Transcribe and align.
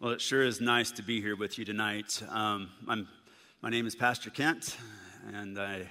Well, 0.00 0.12
it 0.12 0.20
sure 0.20 0.44
is 0.44 0.60
nice 0.60 0.92
to 0.92 1.02
be 1.02 1.20
here 1.20 1.34
with 1.34 1.58
you 1.58 1.64
tonight. 1.64 2.22
Um, 2.28 2.70
my 3.60 3.68
name 3.68 3.84
is 3.84 3.96
Pastor 3.96 4.30
Kent, 4.30 4.76
and 5.34 5.58
I 5.58 5.90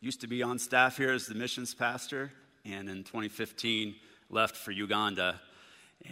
used 0.00 0.20
to 0.20 0.28
be 0.28 0.44
on 0.44 0.60
staff 0.60 0.96
here 0.96 1.10
as 1.10 1.26
the 1.26 1.34
missions 1.34 1.74
pastor, 1.74 2.30
and 2.64 2.88
in 2.88 2.98
2015 2.98 3.96
left 4.30 4.54
for 4.54 4.70
Uganda. 4.70 5.40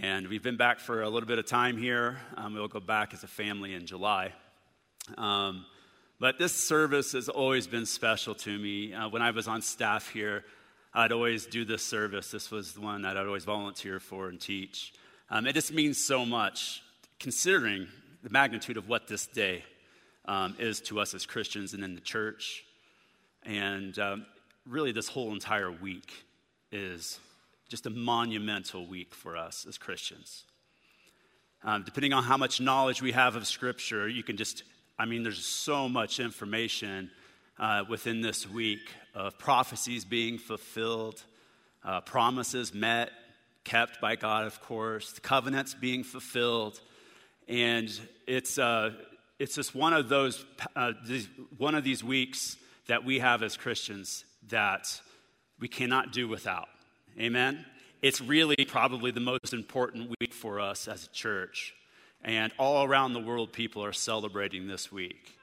And 0.02 0.26
we've 0.26 0.42
been 0.42 0.56
back 0.56 0.80
for 0.80 1.02
a 1.02 1.08
little 1.08 1.28
bit 1.28 1.38
of 1.38 1.46
time 1.46 1.76
here. 1.76 2.18
Um, 2.36 2.54
we'll 2.54 2.66
go 2.66 2.80
back 2.80 3.14
as 3.14 3.22
a 3.22 3.28
family 3.28 3.74
in 3.74 3.86
July. 3.86 4.32
Um, 5.16 5.66
but 6.18 6.36
this 6.36 6.52
service 6.52 7.12
has 7.12 7.28
always 7.28 7.68
been 7.68 7.86
special 7.86 8.34
to 8.34 8.58
me. 8.58 8.92
Uh, 8.92 9.08
when 9.08 9.22
I 9.22 9.30
was 9.30 9.46
on 9.46 9.62
staff 9.62 10.08
here, 10.08 10.44
I'd 10.92 11.12
always 11.12 11.46
do 11.46 11.64
this 11.64 11.84
service. 11.84 12.32
This 12.32 12.50
was 12.50 12.72
the 12.72 12.80
one 12.80 13.02
that 13.02 13.16
I'd 13.16 13.26
always 13.26 13.44
volunteer 13.44 14.00
for 14.00 14.28
and 14.28 14.40
teach. 14.40 14.94
Um, 15.30 15.46
it 15.46 15.52
just 15.52 15.72
means 15.72 15.96
so 15.96 16.26
much 16.26 16.82
considering 17.20 17.86
the 18.22 18.30
magnitude 18.30 18.78
of 18.78 18.88
what 18.88 19.06
this 19.06 19.26
day 19.26 19.62
um, 20.24 20.56
is 20.58 20.80
to 20.80 20.98
us 20.98 21.14
as 21.14 21.26
Christians 21.26 21.74
and 21.74 21.84
in 21.84 21.94
the 21.94 22.00
church. 22.00 22.64
And 23.44 23.96
um, 23.98 24.26
really, 24.66 24.90
this 24.90 25.06
whole 25.06 25.32
entire 25.32 25.70
week 25.70 26.12
is 26.72 27.20
just 27.68 27.86
a 27.86 27.90
monumental 27.90 28.86
week 28.86 29.14
for 29.14 29.36
us 29.36 29.66
as 29.68 29.78
Christians. 29.78 30.44
Um, 31.62 31.82
depending 31.84 32.14
on 32.14 32.24
how 32.24 32.38
much 32.38 32.58
knowledge 32.60 33.02
we 33.02 33.12
have 33.12 33.36
of 33.36 33.46
Scripture, 33.46 34.08
you 34.08 34.22
can 34.22 34.38
just, 34.38 34.62
I 34.98 35.04
mean, 35.04 35.22
there's 35.22 35.44
so 35.44 35.88
much 35.88 36.20
information 36.20 37.10
uh, 37.58 37.84
within 37.88 38.22
this 38.22 38.48
week 38.48 38.80
of 39.14 39.38
prophecies 39.38 40.06
being 40.06 40.38
fulfilled, 40.38 41.22
uh, 41.84 42.00
promises 42.00 42.72
met, 42.72 43.10
kept 43.64 44.00
by 44.00 44.16
God, 44.16 44.46
of 44.46 44.62
course, 44.62 45.18
covenants 45.18 45.74
being 45.74 46.02
fulfilled, 46.02 46.80
and 47.48 47.90
it's, 48.26 48.58
uh, 48.58 48.92
it's 49.38 49.54
just 49.54 49.74
one 49.74 49.92
of 49.92 50.08
those, 50.08 50.44
uh, 50.76 50.92
these, 51.06 51.28
one 51.58 51.74
of 51.74 51.84
these 51.84 52.04
weeks 52.04 52.56
that 52.86 53.04
we 53.04 53.18
have 53.20 53.42
as 53.42 53.56
Christians 53.56 54.24
that 54.48 55.00
we 55.58 55.68
cannot 55.68 56.12
do 56.12 56.28
without. 56.28 56.68
Amen? 57.18 57.64
It's 58.02 58.20
really 58.20 58.56
probably 58.66 59.10
the 59.10 59.20
most 59.20 59.52
important 59.52 60.14
week 60.20 60.32
for 60.32 60.60
us 60.60 60.88
as 60.88 61.04
a 61.04 61.08
church. 61.08 61.74
And 62.22 62.52
all 62.58 62.84
around 62.84 63.12
the 63.12 63.20
world, 63.20 63.52
people 63.52 63.84
are 63.84 63.92
celebrating 63.92 64.68
this 64.68 64.92
week. 64.92 65.36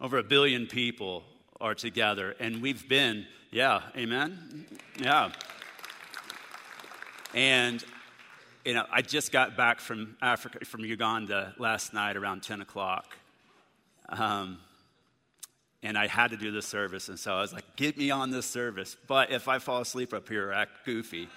Over 0.00 0.18
a 0.18 0.22
billion 0.22 0.66
people 0.66 1.24
are 1.60 1.74
together, 1.74 2.34
and 2.38 2.62
we've 2.62 2.88
been, 2.88 3.26
yeah, 3.50 3.82
amen? 3.96 4.66
Yeah. 5.00 5.32
And 7.34 7.84
you 8.64 8.74
know, 8.74 8.84
I 8.90 9.02
just 9.02 9.32
got 9.32 9.56
back 9.56 9.80
from 9.80 10.16
Africa, 10.20 10.64
from 10.64 10.84
Uganda 10.84 11.54
last 11.58 11.94
night 11.94 12.16
around 12.16 12.42
10 12.42 12.60
o'clock. 12.60 13.16
Um, 14.08 14.58
and 15.82 15.96
I 15.96 16.06
had 16.06 16.32
to 16.32 16.36
do 16.36 16.50
this 16.50 16.66
service, 16.66 17.08
and 17.08 17.18
so 17.18 17.34
I 17.34 17.40
was 17.40 17.52
like, 17.52 17.76
get 17.76 17.96
me 17.96 18.10
on 18.10 18.30
this 18.30 18.46
service. 18.46 18.96
But 19.06 19.30
if 19.30 19.46
I 19.46 19.58
fall 19.58 19.80
asleep 19.80 20.12
up 20.12 20.28
here 20.28 20.50
act 20.50 20.84
goofy, 20.84 21.28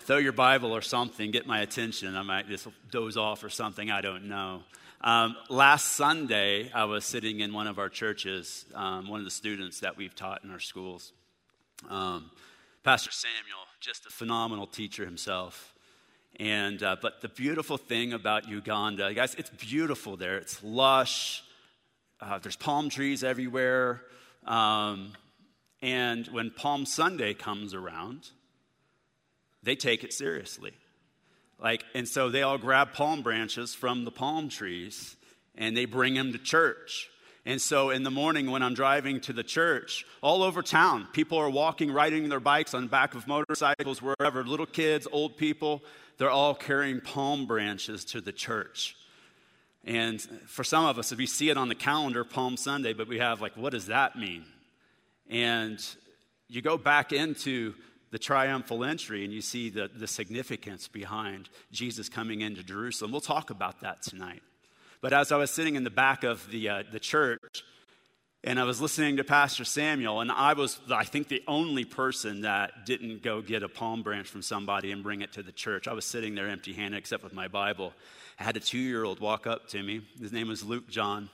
throw 0.00 0.18
your 0.18 0.32
Bible 0.32 0.72
or 0.72 0.82
something, 0.82 1.30
get 1.30 1.46
my 1.46 1.60
attention. 1.60 2.14
I 2.16 2.22
might 2.22 2.48
just 2.48 2.68
doze 2.90 3.16
off 3.16 3.42
or 3.42 3.48
something, 3.48 3.90
I 3.90 4.02
don't 4.02 4.24
know. 4.28 4.62
Um, 5.00 5.36
last 5.48 5.92
Sunday, 5.92 6.70
I 6.72 6.84
was 6.84 7.04
sitting 7.04 7.40
in 7.40 7.52
one 7.52 7.66
of 7.66 7.78
our 7.78 7.88
churches, 7.88 8.66
um, 8.74 9.08
one 9.08 9.20
of 9.20 9.24
the 9.24 9.30
students 9.30 9.80
that 9.80 9.96
we've 9.96 10.14
taught 10.14 10.44
in 10.44 10.50
our 10.50 10.60
schools. 10.60 11.12
Um, 11.88 12.30
Pastor 12.82 13.10
Samuel, 13.10 13.66
just 13.80 14.06
a 14.06 14.10
phenomenal 14.10 14.66
teacher 14.66 15.04
himself. 15.04 15.75
And, 16.38 16.82
uh, 16.82 16.96
but 17.00 17.22
the 17.22 17.28
beautiful 17.28 17.78
thing 17.78 18.12
about 18.12 18.48
Uganda, 18.48 19.12
guys, 19.14 19.34
it's 19.36 19.50
beautiful 19.50 20.16
there. 20.16 20.36
It's 20.36 20.62
lush. 20.62 21.42
Uh, 22.20 22.38
there's 22.38 22.56
palm 22.56 22.90
trees 22.90 23.24
everywhere. 23.24 24.02
Um, 24.46 25.12
and 25.80 26.26
when 26.28 26.50
Palm 26.50 26.84
Sunday 26.84 27.32
comes 27.32 27.72
around, 27.72 28.30
they 29.62 29.76
take 29.76 30.04
it 30.04 30.12
seriously. 30.12 30.72
Like, 31.58 31.84
and 31.94 32.06
so 32.06 32.28
they 32.28 32.42
all 32.42 32.58
grab 32.58 32.92
palm 32.92 33.22
branches 33.22 33.74
from 33.74 34.04
the 34.04 34.10
palm 34.10 34.48
trees 34.48 35.16
and 35.54 35.76
they 35.76 35.86
bring 35.86 36.14
them 36.14 36.32
to 36.32 36.38
church. 36.38 37.08
And 37.46 37.60
so 37.60 37.90
in 37.90 38.02
the 38.02 38.10
morning 38.10 38.50
when 38.50 38.62
I'm 38.62 38.74
driving 38.74 39.20
to 39.22 39.32
the 39.32 39.44
church, 39.44 40.04
all 40.20 40.42
over 40.42 40.62
town, 40.62 41.06
people 41.12 41.38
are 41.38 41.48
walking, 41.48 41.92
riding 41.92 42.28
their 42.28 42.40
bikes 42.40 42.74
on 42.74 42.88
back 42.88 43.14
of 43.14 43.26
motorcycles, 43.26 44.02
wherever, 44.02 44.44
little 44.44 44.66
kids, 44.66 45.06
old 45.10 45.36
people 45.36 45.82
they're 46.18 46.30
all 46.30 46.54
carrying 46.54 47.00
palm 47.00 47.46
branches 47.46 48.04
to 48.06 48.20
the 48.20 48.32
church. 48.32 48.96
And 49.84 50.20
for 50.46 50.64
some 50.64 50.84
of 50.84 50.98
us, 50.98 51.12
if 51.12 51.18
we 51.18 51.26
see 51.26 51.48
it 51.48 51.56
on 51.56 51.68
the 51.68 51.74
calendar, 51.74 52.24
Palm 52.24 52.56
Sunday, 52.56 52.92
but 52.92 53.06
we 53.06 53.18
have 53.18 53.40
like, 53.40 53.56
what 53.56 53.72
does 53.72 53.86
that 53.86 54.16
mean? 54.16 54.44
And 55.28 55.84
you 56.48 56.62
go 56.62 56.76
back 56.76 57.12
into 57.12 57.74
the 58.10 58.18
triumphal 58.18 58.84
entry 58.84 59.24
and 59.24 59.32
you 59.32 59.40
see 59.40 59.70
the, 59.70 59.88
the 59.94 60.06
significance 60.06 60.88
behind 60.88 61.48
Jesus 61.70 62.08
coming 62.08 62.40
into 62.40 62.62
Jerusalem. 62.62 63.12
We'll 63.12 63.20
talk 63.20 63.50
about 63.50 63.80
that 63.80 64.02
tonight. 64.02 64.42
But 65.00 65.12
as 65.12 65.30
I 65.30 65.36
was 65.36 65.50
sitting 65.50 65.76
in 65.76 65.84
the 65.84 65.90
back 65.90 66.24
of 66.24 66.50
the, 66.50 66.68
uh, 66.68 66.82
the 66.90 67.00
church, 67.00 67.62
and 68.46 68.60
I 68.60 68.64
was 68.64 68.80
listening 68.80 69.16
to 69.16 69.24
Pastor 69.24 69.64
Samuel, 69.64 70.20
and 70.20 70.30
I 70.30 70.52
was, 70.52 70.78
I 70.88 71.02
think, 71.02 71.26
the 71.26 71.42
only 71.48 71.84
person 71.84 72.42
that 72.42 72.86
didn't 72.86 73.20
go 73.20 73.42
get 73.42 73.64
a 73.64 73.68
palm 73.68 74.04
branch 74.04 74.28
from 74.28 74.40
somebody 74.40 74.92
and 74.92 75.02
bring 75.02 75.20
it 75.20 75.32
to 75.32 75.42
the 75.42 75.50
church. 75.50 75.88
I 75.88 75.92
was 75.92 76.04
sitting 76.04 76.36
there 76.36 76.48
empty 76.48 76.72
handed, 76.72 76.96
except 76.96 77.24
with 77.24 77.34
my 77.34 77.48
Bible. 77.48 77.92
I 78.38 78.44
had 78.44 78.56
a 78.56 78.60
two 78.60 78.78
year 78.78 79.02
old 79.02 79.18
walk 79.18 79.48
up 79.48 79.68
to 79.70 79.82
me. 79.82 80.02
His 80.20 80.32
name 80.32 80.46
was 80.46 80.62
Luke 80.62 80.88
John, 80.88 81.28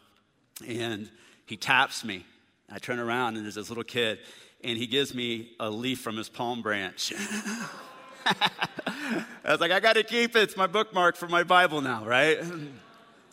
and 0.67 1.11
he 1.45 1.59
taps 1.59 2.03
me. 2.03 2.25
I 2.71 2.78
turn 2.78 2.99
around, 2.99 3.37
and 3.37 3.44
there's 3.44 3.56
this 3.56 3.69
little 3.69 3.84
kid, 3.84 4.19
and 4.65 4.79
he 4.79 4.87
gives 4.87 5.15
me 5.15 5.50
a 5.61 5.69
leaf 5.69 6.00
from 6.00 6.17
his 6.17 6.31
palm 6.31 6.62
branch. 6.62 7.12
I 8.25 9.25
was 9.44 9.61
like, 9.61 9.71
I 9.71 9.81
got 9.81 9.97
to 9.97 10.03
keep 10.03 10.34
it. 10.34 10.44
It's 10.44 10.56
my 10.56 10.67
bookmark 10.67 11.17
for 11.17 11.29
my 11.29 11.43
Bible 11.43 11.83
now, 11.83 12.06
right? 12.06 12.39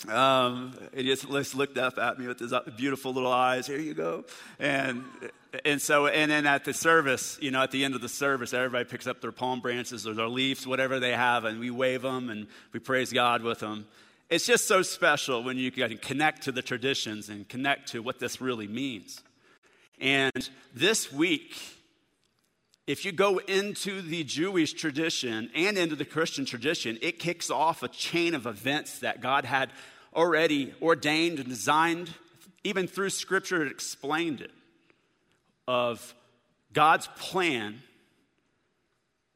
Um, 0.07 0.73
he 0.93 1.03
just 1.03 1.55
looked 1.55 1.77
up 1.77 1.97
at 1.97 2.17
me 2.17 2.27
with 2.27 2.39
his 2.39 2.53
beautiful 2.77 3.13
little 3.13 3.31
eyes. 3.31 3.67
Here 3.67 3.79
you 3.79 3.93
go. 3.93 4.23
And, 4.57 5.03
and 5.65 5.81
so, 5.81 6.07
and 6.07 6.31
then 6.31 6.45
at 6.45 6.63
the 6.63 6.73
service, 6.73 7.37
you 7.41 7.51
know, 7.51 7.61
at 7.61 7.71
the 7.71 7.83
end 7.83 7.95
of 7.95 8.01
the 8.01 8.07
service, 8.09 8.53
everybody 8.53 8.85
picks 8.85 9.07
up 9.07 9.19
their 9.19 9.33
palm 9.33 9.59
branches 9.59 10.07
or 10.07 10.13
their 10.13 10.29
leaves, 10.29 10.65
whatever 10.65 10.99
they 10.99 11.11
have, 11.11 11.43
and 11.43 11.59
we 11.59 11.69
wave 11.69 12.01
them 12.01 12.29
and 12.29 12.47
we 12.71 12.79
praise 12.79 13.11
God 13.11 13.43
with 13.43 13.59
them. 13.59 13.87
It's 14.29 14.45
just 14.45 14.67
so 14.67 14.83
special 14.83 15.43
when 15.43 15.57
you 15.57 15.71
can 15.71 15.97
connect 15.97 16.43
to 16.43 16.51
the 16.51 16.61
traditions 16.61 17.29
and 17.29 17.49
connect 17.49 17.89
to 17.89 18.01
what 18.01 18.19
this 18.19 18.39
really 18.39 18.67
means. 18.67 19.21
And 19.99 20.49
this 20.73 21.11
week, 21.11 21.57
if 22.89 23.05
you 23.05 23.11
go 23.11 23.37
into 23.37 24.01
the 24.01 24.23
Jewish 24.23 24.73
tradition 24.73 25.51
and 25.53 25.77
into 25.77 25.95
the 25.95 26.05
Christian 26.05 26.43
tradition, 26.43 26.97
it 27.03 27.19
kicks 27.19 27.51
off 27.51 27.83
a 27.83 27.87
chain 27.87 28.33
of 28.33 28.47
events 28.47 28.97
that 28.99 29.21
God 29.21 29.45
had 29.45 29.69
already 30.11 30.73
ordained 30.81 31.37
and 31.37 31.47
designed, 31.47 32.11
even 32.63 32.87
through 32.87 33.11
Scripture, 33.11 33.63
it 33.63 33.71
explained 33.71 34.41
it, 34.41 34.49
of 35.67 36.15
God's 36.73 37.07
plan 37.15 37.83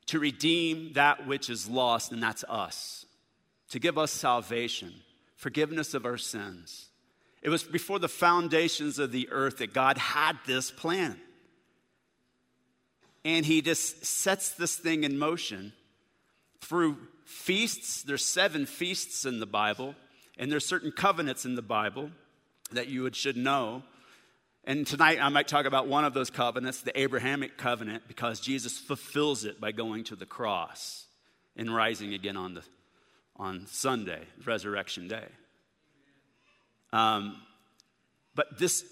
to 0.08 0.18
redeem 0.18 0.94
that 0.94 1.28
which 1.28 1.47
is 1.47 1.69
lost, 1.69 2.12
and 2.12 2.24
that's 2.24 2.44
us, 2.50 3.06
to 3.69 3.78
give 3.78 4.00
us 4.00 4.12
salvation, 4.12 4.92
forgiveness 5.36 5.94
of 5.94 6.08
our 6.08 6.18
sins. 6.18 6.88
It 7.44 7.50
was 7.50 7.63
before 7.63 8.00
the 8.00 8.09
foundations 8.09 8.97
of 8.97 9.12
the 9.12 9.30
earth 9.30 9.58
that 9.58 9.75
God 9.75 10.00
had 10.00 10.40
this 10.47 10.72
plan 10.72 11.19
and 13.25 13.45
he 13.45 13.61
just 13.61 14.06
sets 14.06 14.51
this 14.51 14.75
thing 14.75 15.03
in 15.03 15.17
motion 15.17 15.73
through 16.61 16.97
feasts. 17.25 18.03
There's 18.03 18.25
seven 18.25 18.66
feasts 18.66 19.25
in 19.25 19.39
the 19.39 19.45
Bible, 19.45 19.95
and 20.38 20.51
there's 20.51 20.65
certain 20.65 20.92
covenants 20.92 21.45
in 21.45 21.56
the 21.56 21.62
Bible 21.62 22.12
that 22.71 22.88
you 22.88 23.09
should 23.13 23.38
know. 23.38 23.83
And 24.65 24.88
tonight 24.88 25.19
I 25.21 25.30
might 25.30 25.48
talk 25.48 25.65
about 25.65 25.88
one 25.88 26.06
of 26.06 26.13
those 26.13 26.30
covenants, 26.30 26.81
the 26.81 26.98
Abrahamic 27.00 27.57
covenant, 27.57 28.03
because 28.07 28.39
Jesus 28.39 28.77
fulfills 28.77 29.45
it 29.45 29.59
by 29.59 29.71
going 29.71 30.06
to 30.06 30.15
the 30.15 30.25
cross 30.25 31.06
and 31.56 31.74
rising 31.74 32.13
again 32.13 32.38
on, 32.38 32.56
the, 32.56 32.63
on 33.36 33.68
Sunday, 33.68 34.21
Resurrection 34.45 35.07
Day. 35.07 35.27
Um, 36.94 37.38
but 38.36 38.57
this, 38.57 38.86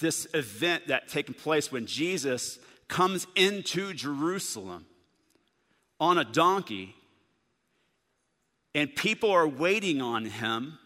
this 0.00 0.26
event 0.34 0.88
that 0.88 1.08
taken 1.08 1.34
place 1.34 1.72
when 1.72 1.86
Jesus 1.86 2.58
comes 2.88 3.26
into 3.36 3.92
Jerusalem 3.92 4.86
on 6.00 6.18
a 6.18 6.24
donkey, 6.24 6.94
and 8.74 8.94
people 8.94 9.30
are 9.30 9.48
waiting 9.48 10.00
on 10.00 10.24
him 10.24 10.78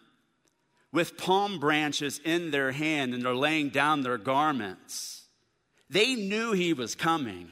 with 0.92 1.16
palm 1.16 1.58
branches 1.58 2.20
in 2.24 2.50
their 2.50 2.72
hand 2.72 3.14
and 3.14 3.24
they're 3.24 3.34
laying 3.34 3.70
down 3.70 4.02
their 4.02 4.18
garments. 4.18 5.24
They 5.88 6.14
knew 6.14 6.52
he 6.52 6.72
was 6.72 6.94
coming. 6.94 7.50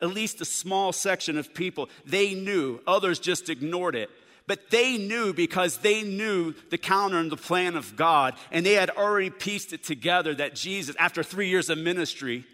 At 0.00 0.10
least 0.10 0.40
a 0.40 0.44
small 0.44 0.92
section 0.92 1.38
of 1.38 1.54
people, 1.54 1.88
they 2.04 2.34
knew. 2.34 2.80
Others 2.86 3.18
just 3.18 3.48
ignored 3.48 3.94
it. 3.94 4.10
But 4.46 4.70
they 4.70 4.96
knew 4.98 5.32
because 5.32 5.78
they 5.78 6.02
knew 6.02 6.54
the 6.70 6.78
counter 6.78 7.18
and 7.18 7.32
the 7.32 7.36
plan 7.36 7.74
of 7.74 7.96
God, 7.96 8.34
and 8.52 8.64
they 8.64 8.74
had 8.74 8.90
already 8.90 9.30
pieced 9.30 9.72
it 9.72 9.82
together 9.82 10.34
that 10.34 10.54
Jesus, 10.54 10.94
after 10.98 11.24
three 11.24 11.48
years 11.48 11.68
of 11.68 11.78
ministry 11.78 12.44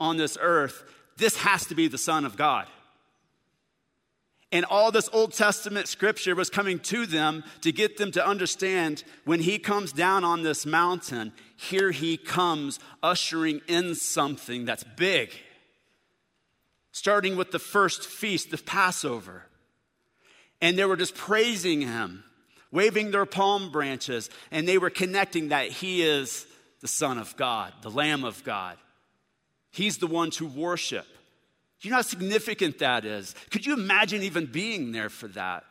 on 0.00 0.16
this 0.16 0.36
earth, 0.40 0.82
this 1.16 1.36
has 1.36 1.66
to 1.66 1.74
be 1.74 1.86
the 1.86 1.98
Son 1.98 2.24
of 2.24 2.36
God. 2.36 2.66
And 4.52 4.64
all 4.64 4.90
this 4.90 5.08
Old 5.12 5.32
Testament 5.32 5.86
scripture 5.86 6.34
was 6.34 6.50
coming 6.50 6.80
to 6.80 7.06
them 7.06 7.44
to 7.60 7.70
get 7.70 7.98
them 7.98 8.10
to 8.12 8.26
understand 8.26 9.04
when 9.24 9.40
he 9.40 9.58
comes 9.58 9.92
down 9.92 10.24
on 10.24 10.42
this 10.42 10.66
mountain, 10.66 11.32
here 11.56 11.92
he 11.92 12.16
comes 12.16 12.80
ushering 13.02 13.60
in 13.68 13.94
something 13.94 14.64
that's 14.64 14.82
big. 14.82 15.30
Starting 16.90 17.36
with 17.36 17.52
the 17.52 17.60
first 17.60 18.06
feast, 18.06 18.50
the 18.50 18.58
Passover. 18.58 19.44
And 20.60 20.76
they 20.76 20.84
were 20.84 20.96
just 20.96 21.14
praising 21.14 21.82
him, 21.82 22.24
waving 22.72 23.12
their 23.12 23.26
palm 23.26 23.70
branches, 23.70 24.30
and 24.50 24.66
they 24.66 24.78
were 24.78 24.90
connecting 24.90 25.50
that 25.50 25.68
he 25.68 26.02
is 26.02 26.44
the 26.80 26.88
Son 26.88 27.18
of 27.18 27.36
God, 27.36 27.72
the 27.82 27.90
Lamb 27.90 28.24
of 28.24 28.42
God. 28.42 28.76
He's 29.70 29.98
the 29.98 30.06
one 30.06 30.30
to 30.32 30.46
worship. 30.46 31.06
Do 31.80 31.88
you 31.88 31.90
know 31.90 31.98
how 31.98 32.02
significant 32.02 32.78
that 32.80 33.04
is? 33.04 33.34
Could 33.50 33.64
you 33.64 33.74
imagine 33.74 34.22
even 34.22 34.46
being 34.46 34.92
there 34.92 35.08
for 35.08 35.28
that? 35.28 35.64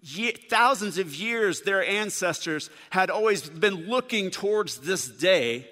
Ye- 0.00 0.32
thousands 0.32 0.98
of 0.98 1.14
years, 1.14 1.62
their 1.62 1.84
ancestors 1.84 2.68
had 2.90 3.10
always 3.10 3.48
been 3.48 3.88
looking 3.88 4.30
towards 4.30 4.78
this 4.78 5.06
day, 5.06 5.68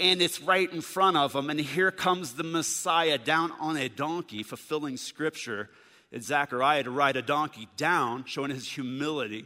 and 0.00 0.22
it's 0.22 0.40
right 0.40 0.72
in 0.72 0.80
front 0.80 1.16
of 1.16 1.32
them. 1.32 1.50
And 1.50 1.60
here 1.60 1.90
comes 1.90 2.34
the 2.34 2.44
Messiah 2.44 3.18
down 3.18 3.52
on 3.60 3.76
a 3.76 3.88
donkey, 3.88 4.42
fulfilling 4.42 4.96
scripture 4.96 5.68
in 6.10 6.22
Zechariah 6.22 6.84
to 6.84 6.90
ride 6.90 7.16
a 7.16 7.22
donkey 7.22 7.68
down, 7.76 8.24
showing 8.24 8.50
his 8.50 8.66
humility. 8.66 9.44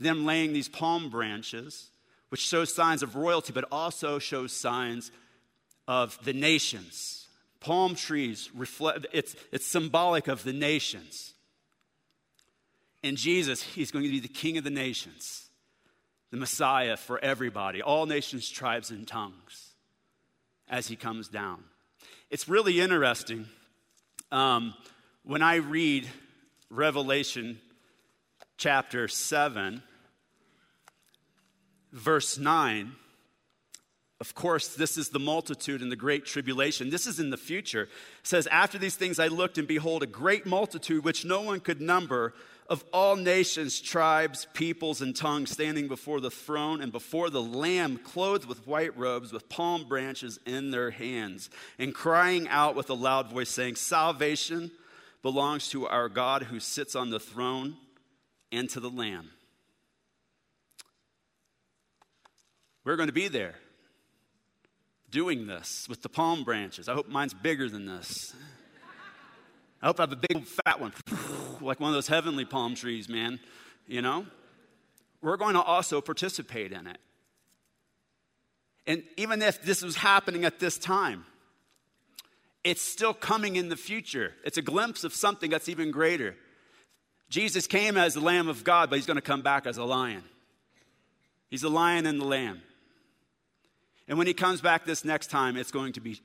Them 0.00 0.24
laying 0.24 0.52
these 0.52 0.68
palm 0.68 1.08
branches, 1.08 1.90
which 2.30 2.40
shows 2.40 2.74
signs 2.74 3.02
of 3.04 3.14
royalty, 3.14 3.52
but 3.52 3.68
also 3.70 4.18
shows 4.18 4.52
signs 4.52 5.12
of 5.86 6.18
the 6.24 6.32
nations 6.32 7.24
Palm 7.64 7.94
trees 7.94 8.50
reflect, 8.54 9.06
it's, 9.10 9.34
it's 9.50 9.66
symbolic 9.66 10.28
of 10.28 10.44
the 10.44 10.52
nations. 10.52 11.32
And 13.02 13.16
Jesus, 13.16 13.62
he's 13.62 13.90
going 13.90 14.04
to 14.04 14.10
be 14.10 14.20
the 14.20 14.28
king 14.28 14.58
of 14.58 14.64
the 14.64 14.70
nations, 14.70 15.48
the 16.30 16.36
Messiah 16.36 16.98
for 16.98 17.18
everybody, 17.18 17.80
all 17.80 18.04
nations, 18.04 18.50
tribes, 18.50 18.90
and 18.90 19.08
tongues, 19.08 19.70
as 20.68 20.88
he 20.88 20.94
comes 20.94 21.28
down. 21.28 21.64
It's 22.28 22.50
really 22.50 22.80
interesting 22.80 23.46
um, 24.30 24.74
when 25.22 25.40
I 25.40 25.56
read 25.56 26.06
Revelation 26.68 27.58
chapter 28.58 29.08
7, 29.08 29.82
verse 31.92 32.36
9 32.36 32.92
of 34.24 34.34
course, 34.34 34.68
this 34.68 34.96
is 34.96 35.10
the 35.10 35.18
multitude 35.18 35.82
in 35.82 35.90
the 35.90 35.96
great 35.96 36.24
tribulation. 36.24 36.88
This 36.88 37.06
is 37.06 37.20
in 37.20 37.28
the 37.28 37.36
future. 37.36 37.82
It 37.82 37.90
says, 38.22 38.46
After 38.46 38.78
these 38.78 38.96
things 38.96 39.18
I 39.18 39.26
looked, 39.26 39.58
and 39.58 39.68
behold, 39.68 40.02
a 40.02 40.06
great 40.06 40.46
multitude 40.46 41.04
which 41.04 41.26
no 41.26 41.42
one 41.42 41.60
could 41.60 41.82
number 41.82 42.32
of 42.66 42.82
all 42.90 43.16
nations, 43.16 43.78
tribes, 43.82 44.46
peoples, 44.54 45.02
and 45.02 45.14
tongues 45.14 45.50
standing 45.50 45.88
before 45.88 46.22
the 46.22 46.30
throne 46.30 46.80
and 46.80 46.90
before 46.90 47.28
the 47.28 47.42
Lamb, 47.42 47.98
clothed 47.98 48.46
with 48.46 48.66
white 48.66 48.96
robes, 48.96 49.30
with 49.30 49.50
palm 49.50 49.86
branches 49.86 50.40
in 50.46 50.70
their 50.70 50.90
hands, 50.90 51.50
and 51.78 51.94
crying 51.94 52.48
out 52.48 52.74
with 52.74 52.88
a 52.88 52.94
loud 52.94 53.28
voice, 53.28 53.50
saying, 53.50 53.76
Salvation 53.76 54.70
belongs 55.20 55.68
to 55.68 55.86
our 55.86 56.08
God 56.08 56.44
who 56.44 56.60
sits 56.60 56.96
on 56.96 57.10
the 57.10 57.20
throne 57.20 57.76
and 58.50 58.70
to 58.70 58.80
the 58.80 58.88
Lamb. 58.88 59.28
We're 62.86 62.96
going 62.96 63.08
to 63.08 63.12
be 63.12 63.28
there 63.28 63.56
doing 65.14 65.46
this 65.46 65.88
with 65.88 66.02
the 66.02 66.08
palm 66.08 66.42
branches. 66.42 66.88
I 66.88 66.94
hope 66.94 67.08
mine's 67.08 67.32
bigger 67.32 67.70
than 67.70 67.86
this. 67.86 68.34
I 69.80 69.86
hope 69.86 70.00
I 70.00 70.02
have 70.02 70.12
a 70.12 70.16
big 70.16 70.44
fat 70.44 70.80
one, 70.80 70.92
like 71.60 71.78
one 71.78 71.90
of 71.90 71.94
those 71.94 72.08
heavenly 72.08 72.44
palm 72.44 72.74
trees, 72.74 73.08
man. 73.08 73.38
You 73.86 74.02
know? 74.02 74.26
We're 75.22 75.36
going 75.36 75.54
to 75.54 75.62
also 75.62 76.00
participate 76.00 76.72
in 76.72 76.88
it. 76.88 76.98
And 78.88 79.04
even 79.16 79.40
if 79.40 79.62
this 79.62 79.82
was 79.82 79.94
happening 79.94 80.44
at 80.44 80.58
this 80.58 80.78
time, 80.78 81.24
it's 82.64 82.82
still 82.82 83.14
coming 83.14 83.54
in 83.54 83.68
the 83.68 83.76
future. 83.76 84.32
It's 84.44 84.58
a 84.58 84.62
glimpse 84.62 85.04
of 85.04 85.14
something 85.14 85.48
that's 85.48 85.68
even 85.68 85.92
greater. 85.92 86.34
Jesus 87.28 87.68
came 87.68 87.96
as 87.96 88.14
the 88.14 88.20
Lamb 88.20 88.48
of 88.48 88.64
God, 88.64 88.90
but 88.90 88.96
he's 88.96 89.06
going 89.06 89.16
to 89.16 89.22
come 89.22 89.42
back 89.42 89.64
as 89.64 89.76
a 89.76 89.84
lion. 89.84 90.24
He's 91.50 91.62
the 91.62 91.70
lion 91.70 92.04
and 92.04 92.20
the 92.20 92.24
lamb. 92.24 92.62
And 94.06 94.18
when 94.18 94.26
he 94.26 94.34
comes 94.34 94.60
back 94.60 94.84
this 94.84 95.04
next 95.04 95.28
time, 95.28 95.56
it's 95.56 95.70
going 95.70 95.94
to 95.94 96.00
be 96.00 96.20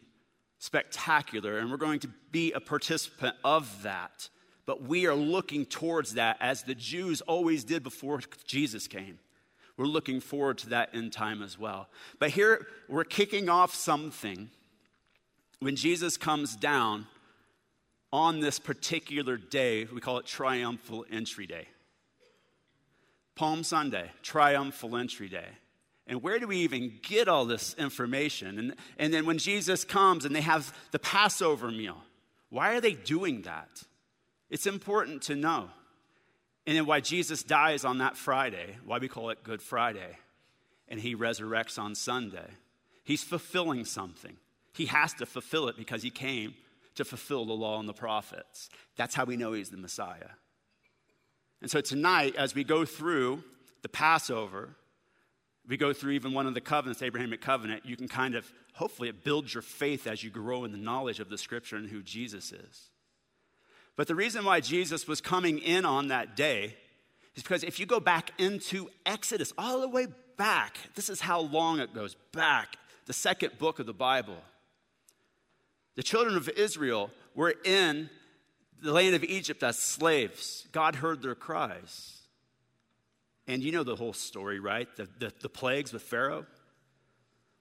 spectacular, 0.60 1.58
and 1.58 1.72
we're 1.72 1.78
going 1.78 2.02
to 2.02 2.10
be 2.32 2.52
a 2.52 2.60
participant 2.60 3.36
of 3.44 3.84
that. 3.84 4.30
But 4.66 4.84
we 4.84 5.08
are 5.08 5.16
looking 5.16 5.66
towards 5.66 6.14
that 6.16 6.38
as 6.40 6.64
the 6.64 6.76
Jews 6.76 7.22
always 7.22 7.64
did 7.64 7.82
before 7.82 8.20
Jesus 8.46 8.88
came. 8.88 9.18
We're 9.78 9.86
looking 9.86 10.20
forward 10.20 10.58
to 10.60 10.70
that 10.70 10.94
in 10.94 11.10
time 11.10 11.42
as 11.42 11.58
well. 11.58 11.88
But 12.20 12.32
here 12.32 12.68
we're 12.90 13.06
kicking 13.06 13.48
off 13.48 13.74
something 13.74 14.50
when 15.60 15.78
Jesus 15.78 16.18
comes 16.18 16.56
down 16.58 17.08
on 18.12 18.42
this 18.42 18.60
particular 18.60 19.38
day. 19.38 19.86
We 19.86 20.02
call 20.02 20.18
it 20.18 20.26
Triumphal 20.26 21.06
Entry 21.10 21.48
Day. 21.48 21.68
Palm 23.36 23.64
Sunday, 23.64 24.12
Triumphal 24.22 24.98
Entry 24.98 25.30
Day. 25.30 25.48
And 26.10 26.24
where 26.24 26.40
do 26.40 26.48
we 26.48 26.58
even 26.58 27.00
get 27.04 27.28
all 27.28 27.46
this 27.46 27.76
information? 27.78 28.58
And, 28.58 28.76
and 28.98 29.14
then 29.14 29.28
when 29.28 29.38
Jesus 29.38 29.86
comes 29.86 30.26
and 30.26 30.36
they 30.36 30.42
have 30.42 30.76
the 30.90 30.98
Passover 30.98 31.70
meal, 31.70 31.98
why 32.50 32.74
are 32.74 32.82
they 32.82 32.94
doing 32.94 33.44
that? 33.44 33.84
It's 34.50 34.66
important 34.66 35.22
to 35.24 35.36
know. 35.36 35.70
And 36.66 36.76
then 36.76 36.88
why 36.88 37.00
Jesus 37.00 37.44
dies 37.44 37.86
on 37.86 38.00
that 38.00 38.18
Friday, 38.18 38.76
why 38.86 38.98
we 38.98 39.08
call 39.08 39.30
it 39.30 39.44
Good 39.44 39.62
Friday, 39.62 40.18
and 40.88 41.00
he 41.00 41.16
resurrects 41.16 41.78
on 41.78 41.94
Sunday. 41.94 42.50
He's 43.04 43.24
fulfilling 43.24 43.86
something. 43.86 44.36
He 44.74 44.88
has 44.88 45.14
to 45.16 45.28
fulfill 45.28 45.68
it 45.68 45.78
because 45.78 46.02
he 46.02 46.10
came 46.10 46.56
to 46.96 47.06
fulfill 47.06 47.46
the 47.46 47.54
law 47.54 47.80
and 47.80 47.88
the 47.88 47.94
prophets. 47.94 48.70
That's 48.98 49.14
how 49.14 49.26
we 49.26 49.38
know 49.38 49.54
he's 49.54 49.70
the 49.70 49.78
Messiah. 49.78 50.32
And 51.62 51.70
so 51.70 51.82
tonight, 51.82 52.36
as 52.36 52.56
we 52.56 52.64
go 52.64 52.84
through 52.84 53.44
the 53.84 53.90
Passover, 53.90 54.76
we 55.70 55.78
go 55.78 55.94
through 55.94 56.14
even 56.14 56.34
one 56.34 56.48
of 56.48 56.56
the 56.56 56.62
covenants, 56.62 57.02
Abrahamic 57.04 57.42
covenant, 57.42 57.86
you 57.86 57.96
can 57.96 58.08
kind 58.08 58.34
of, 58.34 58.52
hopefully, 58.74 59.08
it 59.08 59.24
builds 59.24 59.54
your 59.54 59.62
faith 59.62 60.08
as 60.08 60.24
you 60.24 60.32
grow 60.32 60.64
in 60.66 60.72
the 60.72 60.80
knowledge 60.80 61.20
of 61.20 61.30
the 61.30 61.38
scripture 61.38 61.76
and 61.76 61.88
who 61.88 62.02
Jesus 62.02 62.52
is. 62.52 62.90
But 63.96 64.08
the 64.08 64.16
reason 64.16 64.46
why 64.46 64.62
Jesus 64.62 65.08
was 65.08 65.22
coming 65.22 65.60
in 65.60 65.86
on 65.86 66.08
that 66.08 66.36
day 66.36 66.76
is 67.36 67.44
because 67.44 67.64
if 67.64 67.80
you 67.80 67.86
go 67.86 68.00
back 68.00 68.32
into 68.40 68.90
Exodus, 69.06 69.54
all 69.58 69.82
the 69.82 69.88
way 69.88 70.08
back, 70.38 70.78
this 70.96 71.08
is 71.08 71.22
how 71.22 71.42
long 71.42 71.80
it 71.80 71.94
goes 71.94 72.16
back, 72.32 72.78
the 73.06 73.14
second 73.14 73.58
book 73.60 73.78
of 73.78 73.86
the 73.86 73.94
Bible. 73.94 74.38
The 75.96 76.04
children 76.04 76.36
of 76.36 76.50
Israel 76.50 77.12
were 77.36 77.54
in 77.64 78.10
the 78.82 78.92
land 78.92 79.14
of 79.14 79.24
Egypt 79.24 79.62
as 79.62 79.78
slaves. 79.78 80.68
God 80.72 80.96
heard 80.96 81.22
their 81.22 81.36
cries. 81.36 82.19
And 83.50 83.64
you 83.64 83.72
know 83.72 83.84
the 83.84 83.96
whole 83.96 84.14
story, 84.14 84.60
right? 84.60 84.88
The, 84.96 85.10
the, 85.18 85.34
the 85.42 85.50
plagues 85.50 85.92
with 85.92 86.04
Pharaoh. 86.04 86.46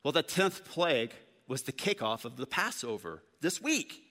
Well, 0.05 0.13
the 0.13 0.23
10th 0.23 0.67
plague 0.67 1.15
was 1.49 1.63
the 1.63 1.73
kickoff 1.73 2.27
of 2.27 2.37
the 2.37 2.47
Passover 2.47 3.23
this 3.41 3.63
week. 3.63 4.03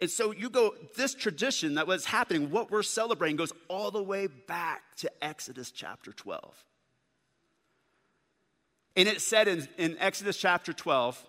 And 0.00 0.10
so 0.10 0.32
you 0.32 0.50
go, 0.50 0.74
this 0.96 1.14
tradition 1.14 1.76
that 1.76 1.86
was 1.86 2.04
happening, 2.04 2.50
what 2.50 2.72
we're 2.72 2.82
celebrating, 2.82 3.36
goes 3.36 3.52
all 3.68 3.92
the 3.92 4.02
way 4.02 4.26
back 4.26 4.82
to 4.96 5.10
Exodus 5.22 5.70
chapter 5.70 6.12
12. 6.12 6.64
And 8.96 9.06
it 9.06 9.20
said 9.20 9.46
in, 9.46 9.68
in 9.78 9.96
Exodus 10.00 10.36
chapter 10.36 10.72
12, 10.72 11.24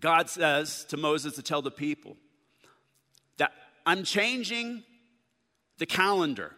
God 0.00 0.30
says 0.30 0.86
to 0.86 0.96
Moses 0.96 1.34
to 1.34 1.42
tell 1.42 1.60
the 1.60 1.70
people 1.70 2.16
that 3.36 3.52
I'm 3.84 4.04
changing 4.04 4.84
the 5.76 5.84
calendar 5.84 6.54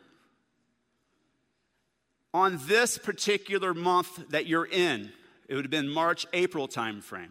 on 2.34 2.60
this 2.66 2.98
particular 2.98 3.74
month 3.74 4.30
that 4.30 4.46
you're 4.46 4.66
in, 4.66 5.12
it 5.48 5.54
would 5.54 5.64
have 5.64 5.70
been 5.70 5.88
March, 5.88 6.26
April 6.32 6.68
timeframe, 6.68 7.30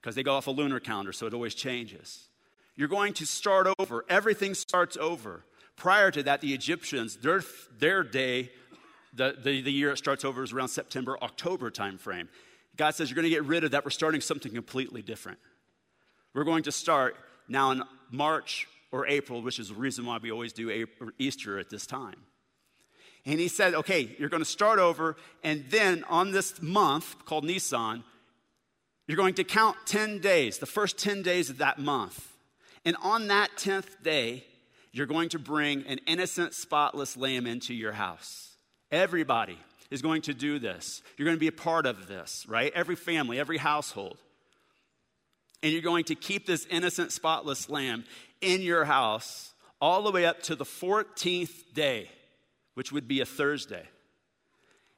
because 0.00 0.14
they 0.14 0.22
go 0.22 0.34
off 0.34 0.46
a 0.46 0.50
lunar 0.50 0.80
calendar, 0.80 1.12
so 1.12 1.26
it 1.26 1.34
always 1.34 1.54
changes. 1.54 2.28
You're 2.76 2.88
going 2.88 3.14
to 3.14 3.26
start 3.26 3.66
over. 3.78 4.04
Everything 4.08 4.54
starts 4.54 4.96
over. 4.96 5.44
Prior 5.76 6.10
to 6.10 6.22
that, 6.24 6.40
the 6.40 6.54
Egyptians, 6.54 7.16
their, 7.16 7.42
their 7.78 8.02
day, 8.02 8.50
the, 9.12 9.36
the, 9.42 9.62
the 9.62 9.72
year 9.72 9.92
it 9.92 9.98
starts 9.98 10.24
over 10.24 10.42
is 10.42 10.52
around 10.52 10.68
September, 10.68 11.18
October 11.22 11.70
timeframe. 11.70 12.28
God 12.76 12.94
says, 12.94 13.10
You're 13.10 13.16
going 13.16 13.24
to 13.24 13.30
get 13.30 13.44
rid 13.44 13.64
of 13.64 13.72
that. 13.72 13.84
We're 13.84 13.90
starting 13.90 14.20
something 14.20 14.52
completely 14.52 15.02
different. 15.02 15.38
We're 16.34 16.44
going 16.44 16.64
to 16.64 16.72
start 16.72 17.16
now 17.48 17.70
in 17.70 17.82
March, 18.10 18.68
or 18.92 19.06
April, 19.06 19.42
which 19.42 19.58
is 19.58 19.68
the 19.68 19.74
reason 19.74 20.06
why 20.06 20.18
we 20.18 20.30
always 20.30 20.52
do 20.52 20.86
Easter 21.18 21.58
at 21.58 21.70
this 21.70 21.86
time. 21.86 22.16
And 23.26 23.40
he 23.40 23.48
said, 23.48 23.74
okay, 23.74 24.14
you're 24.18 24.28
going 24.28 24.42
to 24.42 24.48
start 24.48 24.78
over, 24.78 25.16
and 25.42 25.64
then 25.68 26.04
on 26.04 26.30
this 26.30 26.62
month 26.62 27.24
called 27.24 27.44
Nisan, 27.44 28.04
you're 29.08 29.16
going 29.16 29.34
to 29.34 29.44
count 29.44 29.76
10 29.86 30.20
days, 30.20 30.58
the 30.58 30.66
first 30.66 30.96
10 30.96 31.22
days 31.22 31.50
of 31.50 31.58
that 31.58 31.78
month. 31.78 32.32
And 32.84 32.96
on 33.02 33.26
that 33.26 33.50
10th 33.56 34.02
day, 34.02 34.44
you're 34.92 35.06
going 35.06 35.28
to 35.30 35.38
bring 35.40 35.84
an 35.86 35.98
innocent, 36.06 36.54
spotless 36.54 37.16
lamb 37.16 37.46
into 37.46 37.74
your 37.74 37.92
house. 37.92 38.56
Everybody 38.90 39.58
is 39.90 40.02
going 40.02 40.22
to 40.22 40.34
do 40.34 40.58
this. 40.58 41.02
You're 41.16 41.26
going 41.26 41.36
to 41.36 41.40
be 41.40 41.48
a 41.48 41.52
part 41.52 41.84
of 41.84 42.06
this, 42.06 42.46
right? 42.48 42.72
Every 42.74 42.96
family, 42.96 43.38
every 43.38 43.58
household. 43.58 44.18
And 45.62 45.72
you're 45.72 45.82
going 45.82 46.04
to 46.04 46.14
keep 46.14 46.46
this 46.46 46.66
innocent, 46.70 47.12
spotless 47.12 47.68
lamb 47.68 48.04
in 48.40 48.62
your 48.62 48.84
house 48.84 49.52
all 49.80 50.02
the 50.02 50.12
way 50.12 50.24
up 50.24 50.42
to 50.44 50.54
the 50.54 50.64
14th 50.64 51.74
day, 51.74 52.08
which 52.76 52.92
would 52.92 53.08
be 53.08 53.20
a 53.20 53.26
Thursday. 53.26 53.88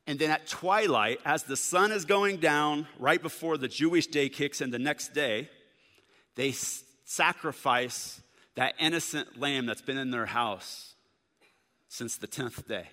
And 0.09 0.19
then 0.19 0.33
at 0.33 0.49
twilight, 0.49 1.21
as 1.25 1.45
the 1.45 1.57
sun 1.57 1.93
is 1.93 2.05
going 2.05 2.39
down, 2.39 2.89
right 2.99 3.23
before 3.23 3.57
the 3.57 3.69
Jewish 3.69 4.09
day 4.09 4.29
kicks 4.29 4.61
in 4.61 4.73
the 4.73 4.81
next 4.81 5.15
day, 5.15 5.49
they 6.35 6.51
sacrifice 7.05 8.21
that 8.57 8.75
innocent 8.81 9.39
lamb 9.39 9.67
that's 9.67 9.81
been 9.81 9.97
in 9.97 10.11
their 10.11 10.27
house 10.27 10.95
since 11.89 12.17
the 12.17 12.27
10th 12.27 12.67
day. 12.67 12.89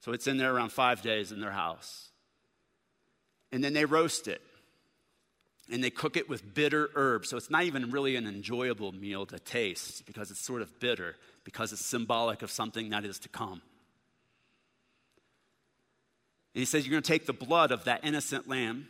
So 0.00 0.10
it's 0.10 0.26
in 0.26 0.36
there 0.36 0.52
around 0.52 0.72
five 0.72 1.00
days 1.00 1.30
in 1.30 1.38
their 1.38 1.52
house. 1.52 2.08
And 3.52 3.62
then 3.62 3.72
they 3.72 3.84
roast 3.84 4.26
it 4.26 4.42
and 5.70 5.84
they 5.84 5.90
cook 5.90 6.16
it 6.16 6.28
with 6.28 6.54
bitter 6.54 6.90
herbs. 6.96 7.28
So 7.28 7.36
it's 7.36 7.50
not 7.50 7.62
even 7.64 7.92
really 7.92 8.16
an 8.16 8.26
enjoyable 8.26 8.90
meal 8.90 9.26
to 9.26 9.38
taste 9.38 10.06
because 10.06 10.32
it's 10.32 10.44
sort 10.44 10.62
of 10.62 10.80
bitter, 10.80 11.14
because 11.48 11.72
it's 11.72 11.82
symbolic 11.82 12.42
of 12.42 12.50
something 12.50 12.90
that 12.90 13.06
is 13.06 13.18
to 13.18 13.28
come. 13.30 13.62
And 16.52 16.60
he 16.60 16.66
says, 16.66 16.86
You're 16.86 16.90
going 16.90 17.02
to 17.02 17.10
take 17.10 17.24
the 17.24 17.32
blood 17.32 17.72
of 17.72 17.84
that 17.84 18.04
innocent 18.04 18.46
lamb 18.46 18.86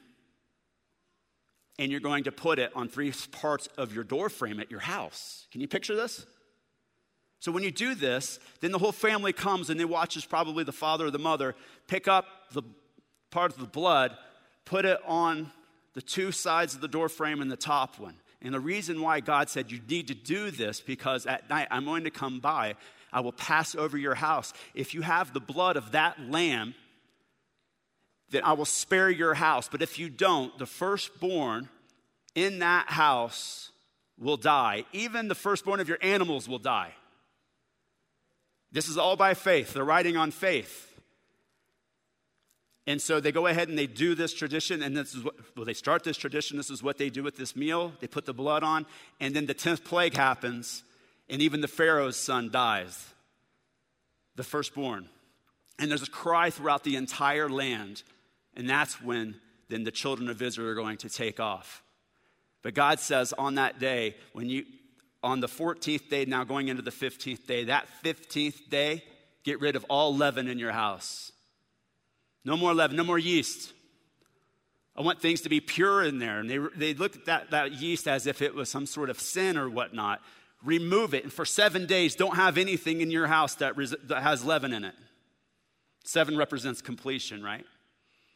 and 1.78 1.92
you're 1.92 2.00
going 2.00 2.24
to 2.24 2.32
put 2.32 2.58
it 2.58 2.72
on 2.74 2.88
three 2.88 3.12
parts 3.30 3.68
of 3.78 3.94
your 3.94 4.02
door 4.02 4.28
frame 4.28 4.58
at 4.58 4.72
your 4.72 4.80
house. 4.80 5.46
Can 5.52 5.60
you 5.60 5.68
picture 5.68 5.94
this? 5.94 6.26
So 7.38 7.52
when 7.52 7.62
you 7.62 7.70
do 7.70 7.94
this, 7.94 8.40
then 8.60 8.72
the 8.72 8.78
whole 8.78 8.90
family 8.90 9.32
comes 9.32 9.70
and 9.70 9.78
they 9.78 9.84
watches 9.84 10.24
probably 10.24 10.64
the 10.64 10.72
father 10.72 11.06
or 11.06 11.12
the 11.12 11.20
mother 11.20 11.54
pick 11.86 12.08
up 12.08 12.26
the 12.50 12.62
part 13.30 13.52
of 13.52 13.58
the 13.60 13.66
blood, 13.66 14.16
put 14.64 14.84
it 14.84 14.98
on 15.06 15.52
the 15.94 16.02
two 16.02 16.32
sides 16.32 16.74
of 16.74 16.80
the 16.80 16.88
door 16.88 17.08
frame 17.08 17.40
and 17.40 17.52
the 17.52 17.56
top 17.56 18.00
one. 18.00 18.16
And 18.42 18.54
the 18.54 18.60
reason 18.60 19.00
why 19.00 19.20
God 19.20 19.48
said 19.48 19.70
you 19.70 19.80
need 19.88 20.08
to 20.08 20.14
do 20.14 20.50
this 20.50 20.80
because 20.80 21.26
at 21.26 21.48
night 21.50 21.68
I'm 21.70 21.84
going 21.84 22.04
to 22.04 22.10
come 22.10 22.38
by, 22.38 22.76
I 23.12 23.20
will 23.20 23.32
pass 23.32 23.74
over 23.74 23.98
your 23.98 24.14
house. 24.14 24.52
If 24.74 24.94
you 24.94 25.02
have 25.02 25.32
the 25.32 25.40
blood 25.40 25.76
of 25.76 25.92
that 25.92 26.20
lamb, 26.20 26.74
then 28.30 28.42
I 28.44 28.52
will 28.52 28.64
spare 28.64 29.10
your 29.10 29.34
house. 29.34 29.68
But 29.68 29.82
if 29.82 29.98
you 29.98 30.08
don't, 30.08 30.56
the 30.58 30.66
firstborn 30.66 31.68
in 32.34 32.60
that 32.60 32.88
house 32.90 33.72
will 34.18 34.36
die. 34.36 34.84
Even 34.92 35.28
the 35.28 35.34
firstborn 35.34 35.80
of 35.80 35.88
your 35.88 35.98
animals 36.02 36.48
will 36.48 36.58
die. 36.58 36.92
This 38.70 38.88
is 38.88 38.98
all 38.98 39.16
by 39.16 39.34
faith. 39.34 39.72
They're 39.72 39.84
riding 39.84 40.16
on 40.16 40.30
faith. 40.30 40.87
And 42.88 43.02
so 43.02 43.20
they 43.20 43.32
go 43.32 43.46
ahead 43.48 43.68
and 43.68 43.78
they 43.78 43.86
do 43.86 44.14
this 44.14 44.32
tradition, 44.32 44.82
and 44.82 44.96
this 44.96 45.14
is 45.14 45.22
what, 45.22 45.34
well, 45.54 45.66
they 45.66 45.74
start 45.74 46.04
this 46.04 46.16
tradition. 46.16 46.56
This 46.56 46.70
is 46.70 46.82
what 46.82 46.96
they 46.96 47.10
do 47.10 47.22
with 47.22 47.36
this 47.36 47.54
meal. 47.54 47.92
They 48.00 48.06
put 48.06 48.24
the 48.24 48.32
blood 48.32 48.62
on, 48.62 48.86
and 49.20 49.36
then 49.36 49.44
the 49.44 49.54
10th 49.54 49.84
plague 49.84 50.14
happens, 50.14 50.84
and 51.28 51.42
even 51.42 51.60
the 51.60 51.68
Pharaoh's 51.68 52.16
son 52.16 52.50
dies, 52.50 53.12
the 54.36 54.42
firstborn. 54.42 55.10
And 55.78 55.90
there's 55.90 56.02
a 56.02 56.10
cry 56.10 56.48
throughout 56.48 56.82
the 56.82 56.96
entire 56.96 57.50
land, 57.50 58.04
and 58.56 58.70
that's 58.70 59.02
when 59.02 59.34
then 59.68 59.84
the 59.84 59.90
children 59.90 60.30
of 60.30 60.40
Israel 60.40 60.70
are 60.70 60.74
going 60.74 60.96
to 60.96 61.10
take 61.10 61.38
off. 61.38 61.82
But 62.62 62.72
God 62.72 63.00
says 63.00 63.34
on 63.34 63.56
that 63.56 63.78
day, 63.78 64.16
when 64.32 64.48
you, 64.48 64.64
on 65.22 65.40
the 65.40 65.46
14th 65.46 66.08
day, 66.08 66.24
now 66.24 66.42
going 66.42 66.68
into 66.68 66.80
the 66.80 66.90
15th 66.90 67.46
day, 67.46 67.64
that 67.64 67.86
15th 68.02 68.70
day, 68.70 69.04
get 69.44 69.60
rid 69.60 69.76
of 69.76 69.84
all 69.90 70.16
leaven 70.16 70.48
in 70.48 70.58
your 70.58 70.72
house. 70.72 71.32
No 72.48 72.56
more 72.56 72.72
leaven, 72.72 72.96
no 72.96 73.04
more 73.04 73.18
yeast. 73.18 73.74
I 74.96 75.02
want 75.02 75.20
things 75.20 75.42
to 75.42 75.50
be 75.50 75.60
pure 75.60 76.02
in 76.02 76.18
there. 76.18 76.40
And 76.40 76.48
they, 76.48 76.56
they 76.76 76.94
looked 76.94 77.16
at 77.16 77.26
that, 77.26 77.50
that 77.50 77.72
yeast 77.72 78.08
as 78.08 78.26
if 78.26 78.40
it 78.40 78.54
was 78.54 78.70
some 78.70 78.86
sort 78.86 79.10
of 79.10 79.20
sin 79.20 79.58
or 79.58 79.68
whatnot. 79.68 80.22
Remove 80.64 81.12
it. 81.12 81.24
And 81.24 81.32
for 81.32 81.44
seven 81.44 81.84
days, 81.84 82.16
don't 82.16 82.36
have 82.36 82.56
anything 82.56 83.02
in 83.02 83.10
your 83.10 83.26
house 83.26 83.56
that, 83.56 83.76
res- 83.76 83.94
that 84.04 84.22
has 84.22 84.46
leaven 84.46 84.72
in 84.72 84.82
it. 84.84 84.94
Seven 86.04 86.38
represents 86.38 86.80
completion, 86.80 87.42
right? 87.42 87.66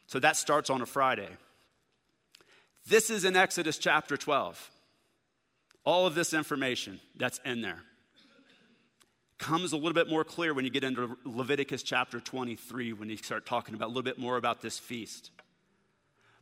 So 0.09 0.19
that 0.19 0.37
starts 0.37 0.69
on 0.69 0.83
a 0.83 0.87
Friday. 0.87 1.31
This 2.87 3.09
is 3.09 3.25
in 3.25 3.35
Exodus 3.35 3.79
chapter 3.79 4.19
12. 4.19 4.71
All 5.87 6.07
of 6.07 6.15
this 6.15 6.35
information 6.35 7.01
that's 7.17 7.41
in 7.47 7.63
there 7.63 7.81
comes 9.43 9.73
a 9.73 9.77
little 9.77 9.93
bit 9.93 10.09
more 10.09 10.23
clear 10.23 10.55
when 10.55 10.65
you 10.65 10.71
get 10.71 10.85
into 10.85 11.19
Leviticus 11.25 11.83
chapter 11.83 12.21
23, 12.21 12.93
when 12.93 13.11
you 13.11 13.17
start 13.17 13.45
talking 13.45 13.75
about 13.75 13.87
a 13.87 13.89
little 13.89 14.05
bit 14.05 14.17
more 14.17 14.37
about 14.37 14.63
this 14.63 14.79
feast. 14.79 15.33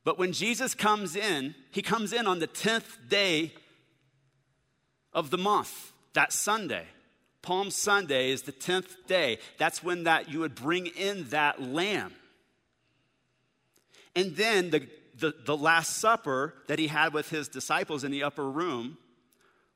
But 0.05 0.19
when 0.19 0.33
Jesus 0.33 0.75
comes 0.75 1.17
in, 1.17 1.55
he 1.71 1.81
comes 1.81 2.13
in 2.13 2.27
on 2.27 2.41
the 2.41 2.47
10th 2.47 3.09
day 3.09 3.55
of 5.15 5.31
the 5.31 5.39
month, 5.39 5.93
that 6.13 6.31
Sunday. 6.31 6.85
Palm 7.41 7.71
Sunday 7.71 8.33
is 8.33 8.43
the 8.43 8.53
10th 8.53 9.07
day. 9.07 9.39
That's 9.57 9.83
when 9.83 10.05
that 10.05 10.31
you 10.31 10.41
would 10.41 10.55
bring 10.55 10.87
in 10.87 11.27
that 11.31 11.61
lamb. 11.61 12.13
And 14.15 14.37
then 14.37 14.69
the, 14.69 14.87
the, 15.19 15.35
the 15.47 15.57
Last 15.57 15.97
Supper 15.97 16.53
that 16.67 16.79
he 16.79 16.89
had 16.89 17.15
with 17.15 17.31
his 17.31 17.49
disciples 17.49 18.05
in 18.05 18.11
the 18.11 18.25
upper 18.25 18.49
room 18.49 18.99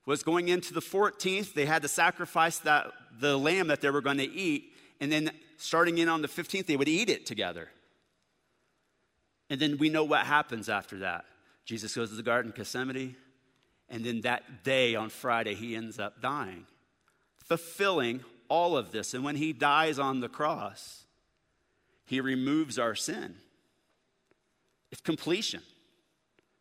was 0.06 0.22
going 0.22 0.48
into 0.48 0.74
the 0.74 0.80
14th. 0.80 1.54
They 1.54 1.66
had 1.66 1.82
to 1.82 1.88
sacrifice 1.88 2.58
that, 2.58 2.90
the 3.18 3.38
lamb 3.38 3.68
that 3.68 3.80
they 3.80 3.90
were 3.90 4.00
going 4.00 4.18
to 4.18 4.30
eat. 4.30 4.72
And 5.00 5.10
then 5.10 5.30
starting 5.56 5.98
in 5.98 6.08
on 6.08 6.22
the 6.22 6.28
15th, 6.28 6.66
they 6.66 6.76
would 6.76 6.88
eat 6.88 7.08
it 7.08 7.26
together. 7.26 7.70
And 9.50 9.60
then 9.60 9.78
we 9.78 9.88
know 9.88 10.04
what 10.04 10.26
happens 10.26 10.68
after 10.68 10.98
that. 11.00 11.24
Jesus 11.64 11.94
goes 11.94 12.10
to 12.10 12.16
the 12.16 12.22
Garden 12.22 12.50
of 12.50 12.56
Gethsemane. 12.56 13.16
And 13.88 14.04
then 14.04 14.22
that 14.22 14.64
day 14.64 14.94
on 14.94 15.10
Friday, 15.10 15.54
he 15.54 15.76
ends 15.76 15.98
up 15.98 16.20
dying, 16.20 16.66
fulfilling 17.46 18.24
all 18.48 18.76
of 18.76 18.92
this. 18.92 19.14
And 19.14 19.24
when 19.24 19.36
he 19.36 19.52
dies 19.52 19.98
on 19.98 20.20
the 20.20 20.28
cross, 20.28 21.04
he 22.06 22.20
removes 22.20 22.78
our 22.78 22.94
sin. 22.94 23.36
It's 24.90 25.00
completion 25.00 25.62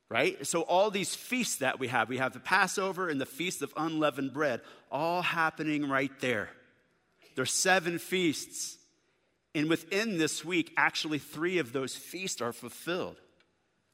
right? 0.10 0.46
So, 0.46 0.62
all 0.62 0.92
these 0.92 1.16
feasts 1.16 1.58
that 1.58 1.80
we 1.80 1.88
have, 1.88 2.10
we 2.10 2.18
have 2.18 2.34
the 2.34 2.40
Passover 2.40 3.10
and 3.10 3.20
the 3.20 3.26
Feast 3.26 3.62
of 3.62 3.74
Unleavened 3.76 4.34
Bread, 4.34 4.62
all 4.92 5.22
happening 5.22 5.90
right 5.90 6.12
there. 6.20 6.50
There's 7.36 7.52
seven 7.52 8.00
feasts. 8.00 8.78
And 9.56 9.70
within 9.70 10.18
this 10.18 10.44
week, 10.44 10.74
actually, 10.78 11.20
three 11.20 11.60
of 11.60 11.74
those 11.74 11.96
feasts 11.96 12.42
are 12.42 12.54
fulfilled. 12.54 13.18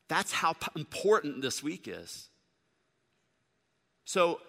That's 0.07 0.31
how 0.31 0.55
important 0.75 1.41
this 1.41 1.61
week 1.61 1.87
is. 1.87 2.29
So, 4.05 4.41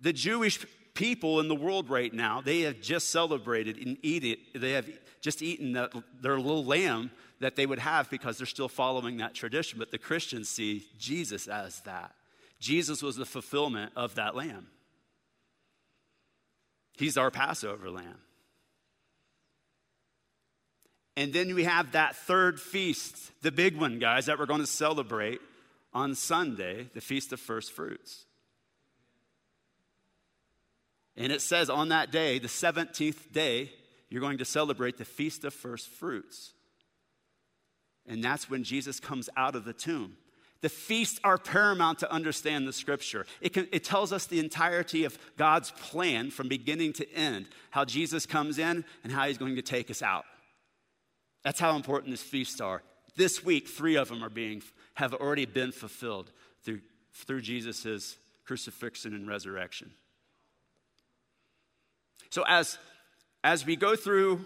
the 0.00 0.12
Jewish 0.12 0.64
people 0.94 1.40
in 1.40 1.48
the 1.48 1.54
world 1.54 1.88
right 1.88 2.12
now, 2.12 2.40
they 2.40 2.62
have 2.62 2.80
just 2.80 3.10
celebrated 3.10 3.78
and 3.78 3.96
eaten, 4.02 4.36
they 4.54 4.72
have 4.72 4.88
just 5.20 5.42
eaten 5.42 5.72
the, 5.72 6.02
their 6.20 6.38
little 6.38 6.64
lamb 6.64 7.10
that 7.40 7.56
they 7.56 7.66
would 7.66 7.78
have 7.78 8.08
because 8.10 8.38
they're 8.38 8.46
still 8.46 8.68
following 8.68 9.18
that 9.18 9.34
tradition. 9.34 9.78
But 9.78 9.90
the 9.90 9.98
Christians 9.98 10.48
see 10.48 10.86
Jesus 10.98 11.46
as 11.46 11.80
that. 11.80 12.14
Jesus 12.60 13.02
was 13.02 13.16
the 13.16 13.26
fulfillment 13.26 13.92
of 13.96 14.14
that 14.14 14.34
lamb. 14.34 14.68
He's 16.96 17.18
our 17.18 17.30
Passover 17.30 17.90
lamb. 17.90 18.18
And 21.16 21.32
then 21.32 21.54
we 21.54 21.64
have 21.64 21.92
that 21.92 22.16
third 22.16 22.60
feast, 22.60 23.32
the 23.42 23.52
big 23.52 23.76
one, 23.76 23.98
guys, 23.98 24.26
that 24.26 24.38
we're 24.38 24.46
going 24.46 24.60
to 24.60 24.66
celebrate 24.66 25.40
on 25.94 26.14
Sunday, 26.14 26.90
the 26.94 27.00
Feast 27.00 27.32
of 27.32 27.40
First 27.40 27.72
Fruits. 27.72 28.26
And 31.16 31.32
it 31.32 31.40
says 31.40 31.70
on 31.70 31.88
that 31.88 32.12
day, 32.12 32.38
the 32.38 32.48
17th 32.48 33.32
day, 33.32 33.72
you're 34.10 34.20
going 34.20 34.38
to 34.38 34.44
celebrate 34.44 34.98
the 34.98 35.06
Feast 35.06 35.44
of 35.44 35.54
First 35.54 35.88
Fruits. 35.88 36.52
And 38.08 38.22
that's 38.22 38.48
when 38.48 38.64
Jesus 38.64 39.00
comes 39.00 39.28
out 39.36 39.54
of 39.54 39.64
the 39.64 39.72
tomb. 39.72 40.16
The 40.62 40.68
feasts 40.68 41.20
are 41.22 41.38
paramount 41.38 41.98
to 42.00 42.10
understand 42.10 42.66
the 42.66 42.72
scripture. 42.72 43.26
It, 43.40 43.52
can, 43.52 43.68
it 43.72 43.84
tells 43.84 44.12
us 44.12 44.26
the 44.26 44.40
entirety 44.40 45.04
of 45.04 45.18
God's 45.36 45.70
plan 45.70 46.30
from 46.30 46.48
beginning 46.48 46.94
to 46.94 47.12
end, 47.12 47.46
how 47.70 47.84
Jesus 47.84 48.26
comes 48.26 48.58
in 48.58 48.84
and 49.04 49.12
how 49.12 49.26
he's 49.26 49.38
going 49.38 49.56
to 49.56 49.62
take 49.62 49.90
us 49.90 50.02
out. 50.02 50.24
That's 51.42 51.60
how 51.60 51.76
important 51.76 52.10
these 52.10 52.22
feasts 52.22 52.60
are. 52.60 52.82
This 53.16 53.44
week, 53.44 53.68
three 53.68 53.96
of 53.96 54.08
them 54.08 54.24
are 54.24 54.30
being, 54.30 54.62
have 54.94 55.14
already 55.14 55.46
been 55.46 55.72
fulfilled 55.72 56.32
through, 56.64 56.80
through 57.12 57.42
Jesus' 57.42 58.16
crucifixion 58.44 59.14
and 59.14 59.28
resurrection. 59.28 59.92
So 62.30 62.44
as, 62.48 62.78
as 63.44 63.64
we 63.64 63.76
go 63.76 63.94
through 63.94 64.44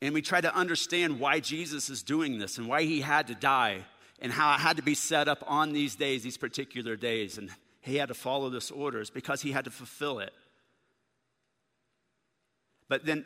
and 0.00 0.14
we 0.14 0.22
try 0.22 0.40
to 0.40 0.54
understand 0.54 1.18
why 1.18 1.40
Jesus 1.40 1.90
is 1.90 2.02
doing 2.02 2.38
this 2.38 2.58
and 2.58 2.68
why 2.68 2.82
he 2.82 3.00
had 3.00 3.26
to 3.28 3.34
die 3.34 3.84
and 4.20 4.32
how 4.32 4.54
it 4.54 4.60
had 4.60 4.76
to 4.76 4.82
be 4.82 4.94
set 4.94 5.28
up 5.28 5.42
on 5.46 5.72
these 5.72 5.96
days, 5.96 6.22
these 6.22 6.36
particular 6.36 6.96
days, 6.96 7.38
and 7.38 7.50
he 7.80 7.96
had 7.96 8.08
to 8.08 8.14
follow 8.14 8.50
this 8.50 8.70
orders 8.70 9.10
because 9.10 9.42
he 9.42 9.52
had 9.52 9.64
to 9.64 9.70
fulfill 9.70 10.18
it. 10.20 10.32
But 12.88 13.04
then 13.04 13.24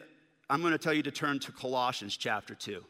I'm 0.50 0.60
going 0.60 0.72
to 0.72 0.78
tell 0.78 0.92
you 0.92 1.02
to 1.04 1.10
turn 1.10 1.38
to 1.40 1.52
Colossians 1.52 2.16
chapter 2.16 2.54
2. 2.54 2.84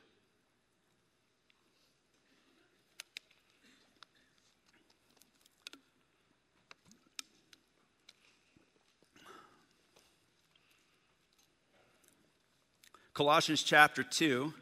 Colossians 13.14 13.62
chapter 13.62 14.02
2, 14.02 14.54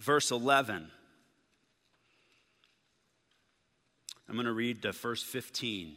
verse 0.00 0.30
11. 0.30 0.90
I'm 4.28 4.34
going 4.34 4.44
to 4.44 4.52
read 4.52 4.82
the 4.82 4.92
first 4.92 5.24
15 5.24 5.96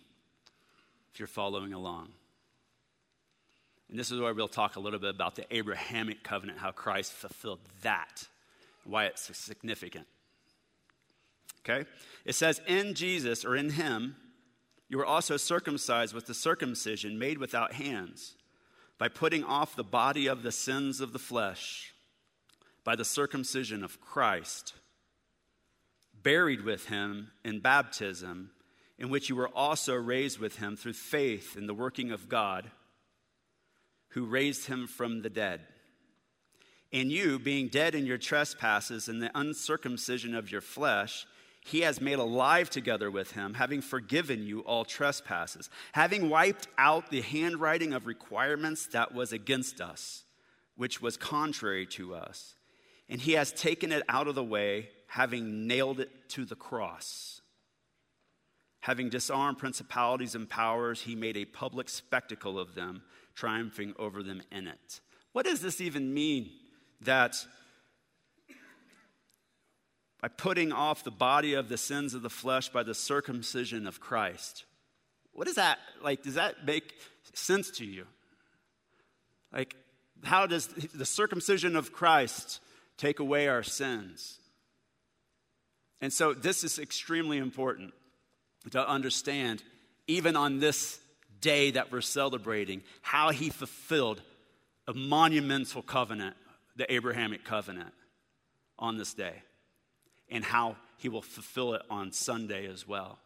if 1.11 1.19
you're 1.19 1.27
following 1.27 1.73
along. 1.73 2.07
And 3.89 3.99
this 3.99 4.09
is 4.09 4.21
where 4.21 4.33
we'll 4.33 4.47
talk 4.47 4.77
a 4.77 4.79
little 4.79 4.99
bit 4.99 5.13
about 5.13 5.35
the 5.35 5.45
Abrahamic 5.53 6.23
covenant, 6.23 6.59
how 6.59 6.71
Christ 6.71 7.11
fulfilled 7.11 7.59
that, 7.81 8.25
why 8.85 9.05
it's 9.05 9.35
significant. 9.37 10.07
Okay? 11.67 11.85
It 12.23 12.35
says, 12.35 12.61
In 12.67 12.93
Jesus, 12.93 13.43
or 13.43 13.57
in 13.57 13.71
Him, 13.71 14.15
you 14.87 14.97
were 14.97 15.05
also 15.05 15.35
circumcised 15.35 16.13
with 16.13 16.25
the 16.25 16.33
circumcision 16.33 17.19
made 17.19 17.37
without 17.37 17.73
hands 17.73 18.35
by 18.97 19.07
putting 19.07 19.43
off 19.43 19.75
the 19.75 19.83
body 19.83 20.27
of 20.27 20.43
the 20.43 20.51
sins 20.51 21.01
of 21.01 21.13
the 21.13 21.19
flesh 21.19 21.93
by 22.87 22.95
the 22.95 23.03
circumcision 23.03 23.83
of 23.83 23.99
Christ, 23.99 24.73
buried 26.23 26.63
with 26.63 26.85
him 26.85 27.31
in 27.43 27.59
baptism, 27.59 28.51
in 28.97 29.09
which 29.09 29.27
you 29.27 29.35
were 29.35 29.49
also 29.49 29.93
raised 29.93 30.39
with 30.39 30.59
him 30.59 30.77
through 30.77 30.93
faith 30.93 31.57
in 31.57 31.67
the 31.67 31.73
working 31.73 32.11
of 32.11 32.29
God, 32.29 32.71
who 34.11 34.23
raised 34.23 34.67
him 34.67 34.87
from 34.87 35.21
the 35.21 35.29
dead. 35.29 35.59
And 36.93 37.11
you, 37.11 37.39
being 37.39 37.67
dead 37.67 37.93
in 37.93 38.05
your 38.05 38.17
trespasses 38.17 39.09
and 39.09 39.21
the 39.21 39.37
uncircumcision 39.37 40.33
of 40.33 40.49
your 40.49 40.61
flesh, 40.61 41.27
he 41.67 41.81
has 41.81 41.99
made 41.99 42.17
alive 42.17 42.69
together 42.69 43.11
with 43.11 43.31
him, 43.31 43.53
having 43.55 43.81
forgiven 43.81 44.47
you 44.47 44.61
all 44.61 44.85
trespasses, 44.85 45.69
having 45.91 46.29
wiped 46.29 46.69
out 46.77 47.11
the 47.11 47.21
handwriting 47.21 47.91
of 47.91 48.07
requirements 48.07 48.87
that 48.87 49.13
was 49.13 49.33
against 49.33 49.81
us, 49.81 50.23
which 50.77 51.01
was 51.01 51.17
contrary 51.17 51.85
to 51.85 52.15
us. 52.15 52.55
And 53.09 53.19
he 53.19 53.33
has 53.33 53.51
taken 53.51 53.91
it 53.91 54.03
out 54.07 54.29
of 54.29 54.35
the 54.35 54.43
way, 54.45 54.87
having 55.07 55.67
nailed 55.67 55.99
it 55.99 56.29
to 56.29 56.45
the 56.45 56.55
cross. 56.55 57.41
Having 58.79 59.09
disarmed 59.09 59.57
principalities 59.57 60.35
and 60.35 60.49
powers, 60.49 61.01
he 61.01 61.15
made 61.15 61.35
a 61.35 61.43
public 61.43 61.89
spectacle 61.89 62.57
of 62.57 62.75
them, 62.75 63.01
triumphing 63.35 63.93
over 63.99 64.23
them 64.23 64.41
in 64.53 64.67
it. 64.67 65.01
What 65.33 65.45
does 65.45 65.59
this 65.59 65.81
even 65.81 66.13
mean? 66.13 66.49
That 67.01 67.45
by 70.21 70.27
putting 70.27 70.71
off 70.71 71.03
the 71.03 71.11
body 71.11 71.53
of 71.53 71.69
the 71.69 71.77
sins 71.77 72.13
of 72.13 72.21
the 72.21 72.29
flesh 72.29 72.69
by 72.69 72.83
the 72.83 72.95
circumcision 72.95 73.85
of 73.85 73.99
Christ. 73.99 74.65
What 75.33 75.47
is 75.47 75.55
that 75.55 75.77
like? 76.01 76.23
Does 76.23 76.33
that 76.33 76.65
make 76.65 76.93
sense 77.33 77.69
to 77.71 77.85
you? 77.85 78.05
Like, 79.53 79.75
how 80.23 80.47
does 80.47 80.67
the 80.67 81.05
circumcision 81.05 81.75
of 81.75 81.93
Christ 81.93 82.59
take 82.97 83.19
away 83.19 83.47
our 83.47 83.63
sins? 83.63 84.39
And 86.01 86.11
so, 86.11 86.33
this 86.33 86.63
is 86.63 86.79
extremely 86.79 87.37
important 87.37 87.93
to 88.71 88.87
understand, 88.87 89.63
even 90.07 90.35
on 90.35 90.59
this 90.59 90.99
day 91.39 91.71
that 91.71 91.91
we're 91.91 92.01
celebrating, 92.01 92.81
how 93.03 93.29
he 93.29 93.49
fulfilled 93.49 94.21
a 94.87 94.93
monumental 94.93 95.83
covenant, 95.83 96.35
the 96.75 96.91
Abrahamic 96.91 97.43
covenant, 97.43 97.93
on 98.79 98.97
this 98.97 99.13
day 99.13 99.43
and 100.29 100.43
how 100.43 100.75
he 100.97 101.09
will 101.09 101.21
fulfill 101.21 101.73
it 101.73 101.81
on 101.89 102.11
Sunday 102.11 102.67
as 102.67 102.87
well. 102.87 103.19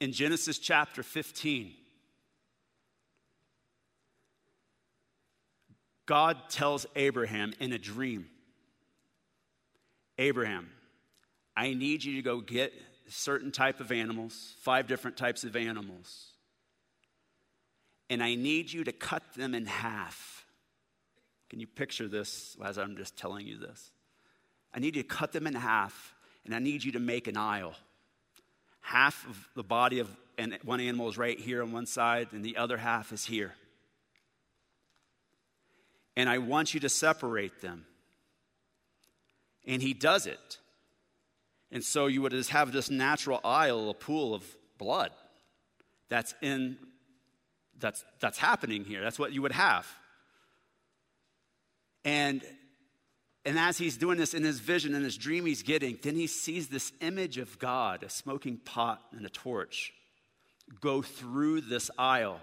In 0.00 0.12
Genesis 0.12 0.58
chapter 0.58 1.02
15, 1.02 1.72
God 6.06 6.36
tells 6.50 6.84
Abraham 6.94 7.52
in 7.60 7.72
a 7.72 7.78
dream 7.78 8.26
Abraham, 10.18 10.70
I 11.56 11.74
need 11.74 12.04
you 12.04 12.16
to 12.16 12.22
go 12.22 12.40
get 12.40 12.72
certain 13.08 13.52
type 13.52 13.80
of 13.80 13.92
animals, 13.92 14.54
five 14.60 14.86
different 14.86 15.16
types 15.16 15.44
of 15.44 15.56
animals. 15.56 16.28
And 18.10 18.22
I 18.22 18.34
need 18.34 18.72
you 18.72 18.84
to 18.84 18.92
cut 18.92 19.22
them 19.34 19.54
in 19.54 19.66
half. 19.66 20.46
Can 21.50 21.60
you 21.60 21.66
picture 21.66 22.08
this 22.08 22.56
as 22.64 22.78
I'm 22.78 22.96
just 22.96 23.16
telling 23.16 23.46
you 23.46 23.58
this? 23.58 23.90
I 24.74 24.80
need 24.80 24.96
you 24.96 25.02
to 25.02 25.08
cut 25.08 25.32
them 25.32 25.46
in 25.46 25.54
half, 25.54 26.14
and 26.44 26.54
I 26.54 26.58
need 26.58 26.84
you 26.84 26.92
to 26.92 26.98
make 26.98 27.28
an 27.28 27.36
aisle. 27.36 27.74
Half 28.80 29.26
of 29.28 29.48
the 29.54 29.62
body 29.62 30.00
of 30.00 30.08
and 30.36 30.58
one 30.64 30.80
animal 30.80 31.08
is 31.08 31.16
right 31.16 31.38
here 31.38 31.62
on 31.62 31.72
one 31.72 31.86
side, 31.86 32.28
and 32.32 32.44
the 32.44 32.56
other 32.56 32.76
half 32.76 33.12
is 33.12 33.24
here. 33.24 33.54
And 36.16 36.28
I 36.28 36.38
want 36.38 36.74
you 36.74 36.80
to 36.80 36.88
separate 36.88 37.60
them. 37.60 37.86
And 39.66 39.80
he 39.80 39.94
does 39.94 40.26
it. 40.26 40.58
And 41.70 41.82
so 41.82 42.06
you 42.06 42.22
would 42.22 42.32
just 42.32 42.50
have 42.50 42.72
this 42.72 42.90
natural 42.90 43.40
aisle, 43.44 43.90
a 43.90 43.94
pool 43.94 44.34
of 44.34 44.44
blood 44.78 45.10
that's 46.08 46.34
in 46.42 46.76
that's 47.78 48.04
that's 48.20 48.38
happening 48.38 48.84
here. 48.84 49.02
That's 49.02 49.18
what 49.18 49.32
you 49.32 49.42
would 49.42 49.52
have. 49.52 49.86
And 52.04 52.42
and 53.44 53.58
as 53.58 53.76
he's 53.76 53.96
doing 53.96 54.16
this 54.16 54.32
in 54.32 54.42
his 54.42 54.58
vision, 54.58 54.94
in 54.94 55.02
his 55.02 55.16
dream 55.16 55.44
he's 55.44 55.62
getting, 55.62 55.98
then 56.02 56.14
he 56.14 56.26
sees 56.26 56.68
this 56.68 56.92
image 57.00 57.36
of 57.36 57.58
God, 57.58 58.02
a 58.02 58.08
smoking 58.08 58.56
pot 58.56 59.02
and 59.12 59.26
a 59.26 59.28
torch, 59.28 59.92
go 60.80 61.02
through 61.02 61.60
this 61.62 61.90
aisle. 61.98 62.40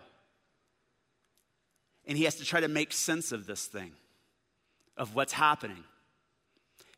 And 2.05 2.17
he 2.17 2.25
has 2.25 2.35
to 2.35 2.45
try 2.45 2.59
to 2.59 2.67
make 2.67 2.93
sense 2.93 3.31
of 3.31 3.47
this 3.47 3.65
thing, 3.65 3.93
of 4.95 5.15
what's 5.15 5.33
happening. 5.33 5.83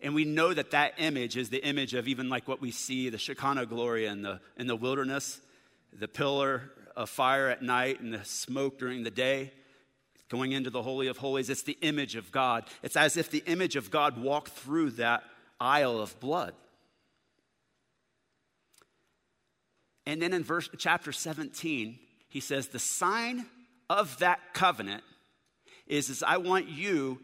And 0.02 0.14
we 0.14 0.26
know 0.26 0.54
that 0.54 0.72
that 0.72 0.96
image 0.98 1.38
is 1.38 1.50
the 1.50 1.66
image 1.66 1.94
of 1.94 2.10
even 2.10 2.28
like 2.28 2.46
what 2.46 2.60
we 2.60 2.72
see, 2.72 3.08
the 3.08 3.18
Shekinah 3.18 3.68
glory 3.68 4.06
in 4.06 4.22
the, 4.22 4.42
in 4.58 4.68
the 4.68 4.76
wilderness, 4.76 5.40
the 5.98 6.10
pillar 6.10 6.72
of 6.94 7.10
fire 7.10 7.48
at 7.48 7.62
night 7.62 8.02
and 8.02 8.14
the 8.14 8.26
smoke 8.26 8.78
during 8.80 9.04
the 9.04 9.12
day 9.12 9.54
going 10.34 10.52
into 10.52 10.72
the 10.72 10.82
Holy 10.82 11.06
of 11.06 11.18
Holies. 11.18 11.52
It's 11.52 11.62
the 11.62 11.78
image 11.82 12.16
of 12.16 12.32
God. 12.32 12.66
It's 12.82 12.96
as 12.96 13.18
if 13.18 13.30
the 13.30 13.44
image 13.46 13.76
of 13.76 13.92
God 13.92 14.18
walked 14.18 14.50
through 14.50 14.92
that 14.92 15.24
aisle 15.60 16.02
of 16.02 16.20
blood. 16.20 16.56
And 20.08 20.20
then 20.20 20.34
in 20.34 20.44
verse 20.44 20.68
chapter 20.80 21.12
17, 21.12 22.00
he 22.30 22.40
says, 22.40 22.70
The 22.70 22.80
sign 22.80 23.46
of 23.92 24.18
that 24.20 24.40
covenant 24.56 25.04
is, 25.86 26.10
is 26.10 26.24
I 26.24 26.38
want 26.38 26.68
you, 26.68 27.20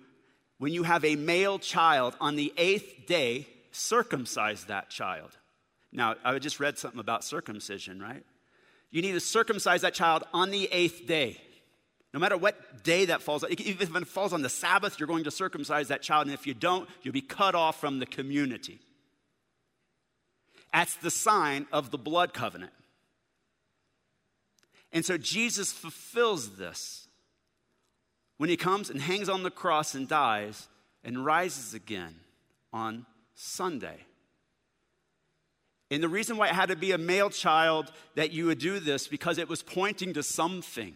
when 0.60 0.72
you 0.72 0.84
have 0.84 1.04
a 1.04 1.16
male 1.16 1.58
child 1.58 2.16
on 2.22 2.36
the 2.36 2.54
eighth 2.58 3.08
day, 3.08 3.48
circumcise 3.72 4.66
that 4.66 4.92
child. 4.92 5.36
Now, 5.92 6.14
I 6.24 6.38
just 6.38 6.60
read 6.60 6.78
something 6.78 7.00
about 7.00 7.24
circumcision, 7.24 8.00
right? 8.00 8.24
You 8.92 9.02
need 9.02 9.14
to 9.14 9.20
circumcise 9.20 9.82
that 9.82 9.96
child 9.96 10.26
on 10.32 10.52
the 10.52 10.66
eighth 10.72 11.08
day. 11.08 11.42
No 12.14 12.20
matter 12.20 12.38
what 12.38 12.84
day 12.84 13.06
that 13.06 13.22
falls, 13.22 13.46
even 13.50 13.82
if 13.82 13.96
it 13.96 14.08
falls 14.08 14.34
on 14.34 14.42
the 14.42 14.50
Sabbath, 14.50 15.00
you're 15.00 15.08
going 15.08 15.26
to 15.26 15.32
circumcise 15.32 15.90
that 15.90 16.02
child. 16.02 16.26
And 16.26 16.34
if 16.34 16.48
you 16.48 16.54
don't, 16.54 16.90
you'll 17.04 17.14
be 17.14 17.22
cut 17.22 17.54
off 17.54 17.80
from 17.80 18.00
the 18.00 18.06
community. 18.06 18.80
That's 20.74 20.96
the 20.96 21.12
sign 21.12 21.68
of 21.72 21.92
the 21.92 21.98
blood 21.98 22.34
covenant. 22.34 22.74
And 24.92 25.06
so 25.06 25.18
Jesus 25.18 25.72
fulfills 25.72 26.58
this 26.58 27.08
when 28.38 28.50
he 28.50 28.58
comes 28.58 28.90
and 28.90 29.02
hangs 29.02 29.30
on 29.30 29.44
the 29.44 29.52
cross 29.52 29.94
and 29.94 30.08
dies 30.08 30.68
and 31.04 31.24
rises 31.24 31.76
again 31.76 32.16
on 32.74 33.06
Sunday. 33.36 33.98
And 35.92 36.04
the 36.04 36.10
reason 36.10 36.38
why 36.38 36.48
it 36.48 36.56
had 36.56 36.70
to 36.70 36.76
be 36.76 36.92
a 36.92 36.98
male 36.98 37.30
child 37.30 37.92
that 38.16 38.32
you 38.32 38.46
would 38.46 38.60
do 38.60 38.80
this 38.80 39.08
because 39.08 39.38
it 39.38 39.50
was 39.50 39.62
pointing 39.62 40.14
to 40.14 40.24
something 40.24 40.96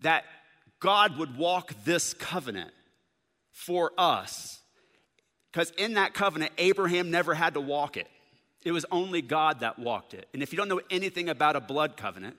that 0.00 0.24
God 0.80 1.18
would 1.18 1.36
walk 1.36 1.72
this 1.84 2.14
covenant 2.14 2.72
for 3.52 3.92
us. 3.96 4.60
Because 5.52 5.70
in 5.78 5.94
that 5.94 6.12
covenant, 6.12 6.52
Abraham 6.58 7.10
never 7.10 7.34
had 7.34 7.54
to 7.54 7.60
walk 7.60 7.96
it, 7.96 8.08
it 8.64 8.72
was 8.72 8.84
only 8.90 9.22
God 9.22 9.60
that 9.60 9.78
walked 9.78 10.12
it. 10.12 10.28
And 10.34 10.42
if 10.42 10.52
you 10.52 10.56
don't 10.56 10.68
know 10.68 10.80
anything 10.90 11.28
about 11.28 11.56
a 11.56 11.60
blood 11.60 11.96
covenant, 11.96 12.36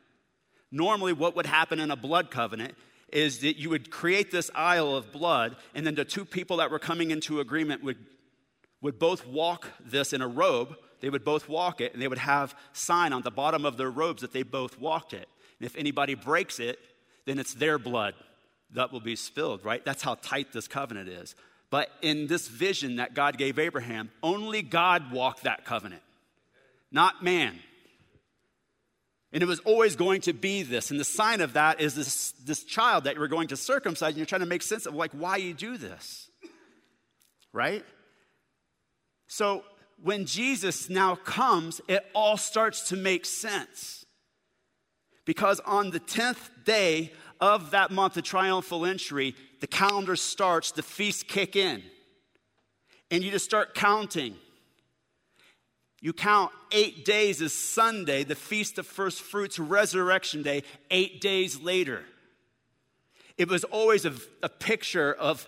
Normally, 0.71 1.13
what 1.13 1.35
would 1.35 1.45
happen 1.45 1.79
in 1.79 1.91
a 1.91 1.95
blood 1.95 2.29
covenant 2.29 2.75
is 3.11 3.39
that 3.39 3.57
you 3.57 3.69
would 3.69 3.89
create 3.89 4.31
this 4.31 4.51
aisle 4.53 4.95
of 4.95 5.11
blood, 5.13 5.55
and 5.73 5.87
then 5.87 5.95
the 5.95 6.03
two 6.03 6.25
people 6.25 6.57
that 6.57 6.69
were 6.69 6.79
coming 6.79 7.11
into 7.11 7.39
agreement 7.39 7.83
would, 7.83 7.97
would 8.81 8.99
both 8.99 9.25
walk 9.25 9.67
this 9.79 10.11
in 10.11 10.21
a 10.21 10.27
robe. 10.27 10.75
They 10.99 11.09
would 11.09 11.23
both 11.23 11.47
walk 11.47 11.79
it, 11.79 11.93
and 11.93 12.01
they 12.01 12.07
would 12.07 12.17
have 12.17 12.53
sign 12.73 13.13
on 13.13 13.21
the 13.21 13.31
bottom 13.31 13.65
of 13.65 13.77
their 13.77 13.89
robes 13.89 14.21
that 14.21 14.33
they 14.33 14.43
both 14.43 14.77
walked 14.77 15.13
it. 15.13 15.27
And 15.59 15.65
if 15.65 15.75
anybody 15.77 16.15
breaks 16.15 16.59
it, 16.59 16.79
then 17.27 17.37
it's 17.37 17.53
their 17.53 17.77
blood 17.77 18.15
that 18.73 18.91
will 18.91 19.01
be 19.01 19.15
spilled, 19.15 19.63
right? 19.63 19.83
That's 19.85 20.01
how 20.01 20.15
tight 20.15 20.53
this 20.53 20.67
covenant 20.67 21.09
is. 21.09 21.35
But 21.69 21.89
in 22.01 22.27
this 22.27 22.47
vision 22.47 22.95
that 22.95 23.13
God 23.13 23.37
gave 23.37 23.59
Abraham, 23.59 24.09
only 24.23 24.61
God 24.61 25.11
walked 25.11 25.43
that 25.43 25.65
covenant, 25.65 26.01
not 26.89 27.21
man. 27.23 27.59
And 29.33 29.43
it 29.43 29.45
was 29.45 29.59
always 29.59 29.97
going 29.97 30.21
to 30.21 30.33
be 30.33 30.63
this. 30.63 30.89
And 30.89 30.99
the 30.99 31.05
sign 31.05 31.41
of 31.41 31.53
that 31.53 31.81
is 31.81 31.95
this, 31.95 32.31
this 32.45 32.63
child 32.63 33.03
that 33.03 33.17
you're 33.17 33.27
going 33.27 33.49
to 33.49 33.57
circumcise, 33.57 34.09
and 34.09 34.17
you're 34.17 34.25
trying 34.25 34.41
to 34.41 34.47
make 34.47 34.63
sense 34.63 34.85
of 34.85 34.95
like 34.95 35.11
why 35.11 35.35
you 35.35 35.53
do 35.53 35.77
this. 35.77 36.29
Right? 37.51 37.83
So 39.27 39.65
when 40.01 40.25
Jesus 40.25 40.89
now 40.89 41.15
comes, 41.15 41.81
it 41.89 42.05
all 42.15 42.37
starts 42.37 42.89
to 42.89 42.95
make 42.95 43.25
sense. 43.25 44.05
Because 45.27 45.59
on 45.59 45.89
the 45.89 45.99
10th 45.99 46.49
day 46.63 47.11
of 47.41 47.71
that 47.71 47.91
month, 47.91 48.13
the 48.13 48.21
triumphal 48.21 48.85
entry, 48.85 49.35
the 49.59 49.67
calendar 49.67 50.15
starts, 50.15 50.71
the 50.71 50.81
feasts 50.81 51.21
kick 51.21 51.57
in. 51.57 51.83
And 53.11 53.21
you 53.21 53.29
just 53.29 53.43
start 53.43 53.75
counting. 53.75 54.37
You 55.99 56.13
count 56.13 56.53
eight 56.71 57.03
days 57.03 57.41
as 57.41 57.51
Sunday, 57.51 58.23
the 58.23 58.35
Feast 58.35 58.77
of 58.77 58.87
First 58.87 59.21
Fruits, 59.21 59.59
Resurrection 59.59 60.43
Day, 60.43 60.63
eight 60.91 61.19
days 61.19 61.59
later. 61.59 62.05
It 63.37 63.49
was 63.49 63.65
always 63.65 64.05
a, 64.05 64.13
a 64.41 64.49
picture 64.49 65.13
of 65.13 65.45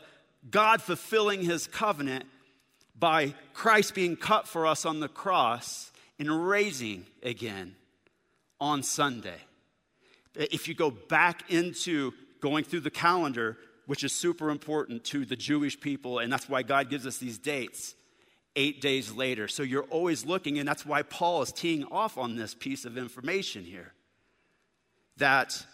God 0.52 0.82
fulfilling 0.82 1.42
his 1.42 1.68
covenant 1.68 2.26
by 2.98 3.34
Christ 3.54 3.96
being 3.96 4.18
cut 4.18 4.46
for 4.46 4.68
us 4.68 4.86
on 4.86 5.00
the 5.00 5.08
cross 5.08 5.94
and 6.20 6.50
raising 6.50 7.06
again 7.24 7.78
on 8.60 8.84
Sunday. 8.84 9.40
Uh, 10.38 10.46
if 10.52 10.68
you 10.68 10.74
go 10.74 10.92
back 10.92 11.50
into 11.50 12.14
going 12.42 12.64
through 12.64 12.82
the 12.82 12.92
calendar, 12.92 13.58
which 13.86 14.04
is 14.04 14.12
super 14.12 14.50
important 14.50 15.04
to 15.06 15.26
the 15.26 15.36
Jewish 15.36 15.80
people, 15.80 16.20
and 16.20 16.32
that's 16.32 16.48
why 16.48 16.64
God 16.64 16.90
gives 16.90 17.08
us 17.08 17.18
these 17.18 17.38
dates 17.38 17.96
eight 18.56 18.82
days 18.82 19.12
later. 19.12 19.48
So 19.48 19.64
you're 19.64 19.84
always 19.84 20.26
looking, 20.26 20.60
and 20.60 20.68
that's 20.68 20.86
why 20.86 21.02
Paul 21.02 21.42
is 21.42 21.52
teeing 21.52 21.86
off 21.86 22.18
on 22.18 22.36
this 22.36 22.54
piece 22.54 22.86
of 22.86 22.98
information 22.98 23.64
here. 23.64 23.94
That 25.18 25.66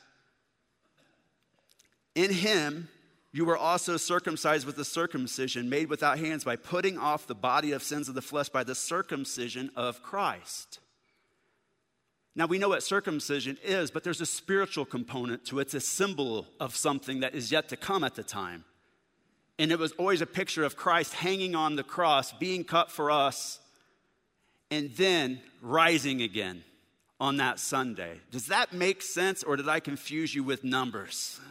in 2.16 2.32
him 2.32 2.88
you 3.32 3.44
were 3.44 3.58
also 3.58 3.98
circumcised 3.98 4.66
with 4.66 4.78
the 4.78 4.86
circumcision 4.86 5.70
made 5.70 5.90
without 5.90 6.18
hands 6.18 6.46
by 6.46 6.56
putting 6.56 6.98
off 6.98 7.28
the 7.28 7.36
body 7.36 7.74
of 7.74 7.84
sins 7.84 8.08
of 8.08 8.16
the 8.16 8.22
flesh 8.22 8.48
by 8.48 8.64
the 8.64 8.76
circumcision 8.76 9.70
of 9.76 10.02
Christ. 10.02 10.80
Now 12.36 12.48
we 12.48 12.58
know 12.58 12.70
what 12.70 12.84
circumcision 12.84 13.58
is, 13.64 13.92
but 13.92 14.04
there's 14.04 14.20
a 14.20 14.26
spiritual 14.26 14.86
component 14.86 15.46
to 15.46 15.60
it. 15.60 15.64
It's 15.64 15.74
a 15.74 15.80
symbol 15.80 16.48
of 16.60 16.76
something 16.76 17.22
that 17.22 17.34
is 17.34 17.52
yet 17.52 17.70
to 17.70 17.78
come 17.78 18.04
at 18.04 18.16
the 18.16 18.24
time. 18.24 18.66
And 19.58 19.72
it 19.72 19.80
was 19.80 19.94
always 19.94 20.22
a 20.22 20.26
picture 20.26 20.66
of 20.66 20.76
Christ 20.76 21.14
hanging 21.14 21.56
on 21.56 21.78
the 21.78 21.84
cross, 21.84 22.34
being 22.34 22.66
cut 22.66 22.92
for 22.92 23.10
us, 23.10 23.60
and 24.70 24.92
then 24.98 25.40
rising 25.62 26.22
again 26.22 26.64
on 27.22 27.38
that 27.38 27.60
Sunday. 27.60 28.20
Does 28.32 28.48
that 28.48 28.74
make 28.74 29.02
sense, 29.02 29.42
or 29.42 29.56
did 29.56 29.70
I 29.70 29.80
confuse 29.80 30.36
you 30.36 30.44
with 30.44 30.64
numbers? 30.64 31.40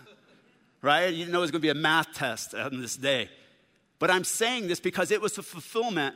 Right? 0.83 1.07
You 1.07 1.20
didn't 1.20 1.33
know 1.33 1.38
it 1.38 1.40
was 1.40 1.51
going 1.51 1.62
to 1.62 1.66
be 1.66 1.70
a 1.70 1.75
math 1.75 2.12
test 2.12 2.55
on 2.55 2.79
this 2.83 2.94
day. 2.94 3.31
But 3.99 4.11
I'm 4.11 4.23
saying 4.23 4.68
this 4.68 4.81
because 4.81 5.11
it 5.11 5.23
was 5.23 5.38
a 5.38 5.42
fulfillment 5.42 6.14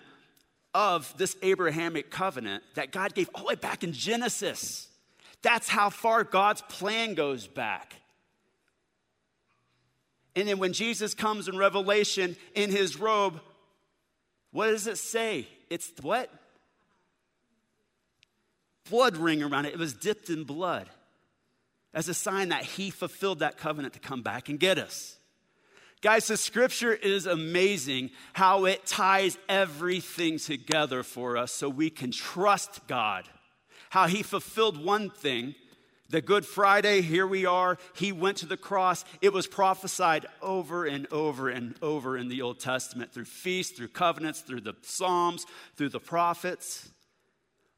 of 0.79 1.13
this 1.19 1.37
Abrahamic 1.43 2.09
covenant 2.09 2.63
that 2.77 2.93
God 2.93 3.13
gave 3.13 3.29
all 3.35 3.43
the 3.43 3.49
way 3.49 3.55
back 3.57 3.83
in 3.83 3.93
Genesis. 3.93 4.87
That's 5.43 5.69
how 5.69 5.91
far 5.91 6.23
God's 6.23 6.63
plan 6.63 7.15
goes 7.15 7.49
back. 7.49 7.97
And 10.37 10.47
then 10.47 10.61
when 10.61 10.73
Jesus 10.73 11.15
comes 11.15 11.49
in 11.49 11.59
Revelation 11.59 12.37
in 12.55 12.71
his 12.71 12.97
robe, 12.97 13.41
what 14.53 14.69
does 14.69 14.87
it 14.87 14.99
say? 14.99 15.49
It's 15.69 15.91
what? 16.01 16.31
Blood 18.89 19.17
ring 19.17 19.43
around 19.43 19.65
it. 19.65 19.75
It 19.75 19.81
was 19.81 19.95
dipped 19.95 20.31
in 20.31 20.45
blood 20.45 20.89
as 21.93 22.09
a 22.09 22.15
sign 22.15 22.51
that 22.51 22.63
he 22.63 22.91
fulfilled 22.91 23.41
that 23.41 23.57
covenant 23.57 23.95
to 23.95 24.01
come 24.01 24.23
back 24.23 24.49
and 24.49 24.61
get 24.61 24.79
us. 24.79 25.18
Guys, 26.01 26.29
the 26.29 26.37
scripture 26.37 26.93
is 26.93 27.27
amazing 27.27 28.11
how 28.33 28.67
it 28.67 28.87
ties 28.87 29.37
everything 29.49 30.39
together 30.39 31.03
for 31.03 31.37
us 31.37 31.51
so 31.51 31.69
we 31.69 31.91
can 31.91 32.13
trust 32.13 32.87
God. 32.87 33.25
How 33.91 34.07
he 34.07 34.23
fulfilled 34.23 34.83
one 34.83 35.11
thing 35.11 35.55
the 36.11 36.23
Good 36.23 36.47
Friday, 36.47 37.03
here 37.03 37.27
we 37.27 37.45
are. 37.45 37.77
He 37.95 38.13
went 38.13 38.39
to 38.39 38.47
the 38.47 38.57
cross. 38.57 39.05
It 39.21 39.35
was 39.35 39.47
prophesied 39.47 40.25
over 40.41 40.87
and 40.87 41.07
over 41.13 41.51
and 41.51 41.75
over 41.83 42.17
in 42.17 42.29
the 42.29 42.41
Old 42.41 42.61
Testament 42.61 43.13
through 43.13 43.27
feasts, 43.27 43.77
through 43.77 43.89
covenants, 43.89 44.41
through 44.41 44.63
the 44.63 44.75
Psalms, 44.81 45.45
through 45.77 45.91
the 45.91 46.01
prophets. 46.01 46.89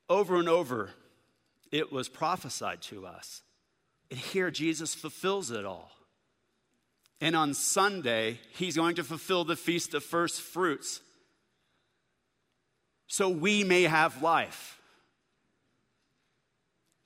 Over 0.09 0.37
and 0.37 0.49
over, 0.49 0.91
it 1.73 1.91
was 1.91 2.09
prophesied 2.09 2.83
to 2.83 3.05
us. 3.05 3.43
And 4.11 4.19
here, 4.19 4.53
Jesus 4.53 4.95
fulfills 4.95 5.51
it 5.51 5.65
all. 5.65 5.91
And 7.21 7.37
on 7.37 7.53
Sunday, 7.55 8.39
he's 8.55 8.77
going 8.77 8.97
to 8.97 9.05
fulfill 9.05 9.45
the 9.45 9.57
Feast 9.57 9.95
of 9.95 10.03
First 10.03 10.41
Fruits 10.41 11.01
so 13.07 13.29
we 13.29 13.65
may 13.65 13.83
have 13.83 14.23
life. 14.23 14.79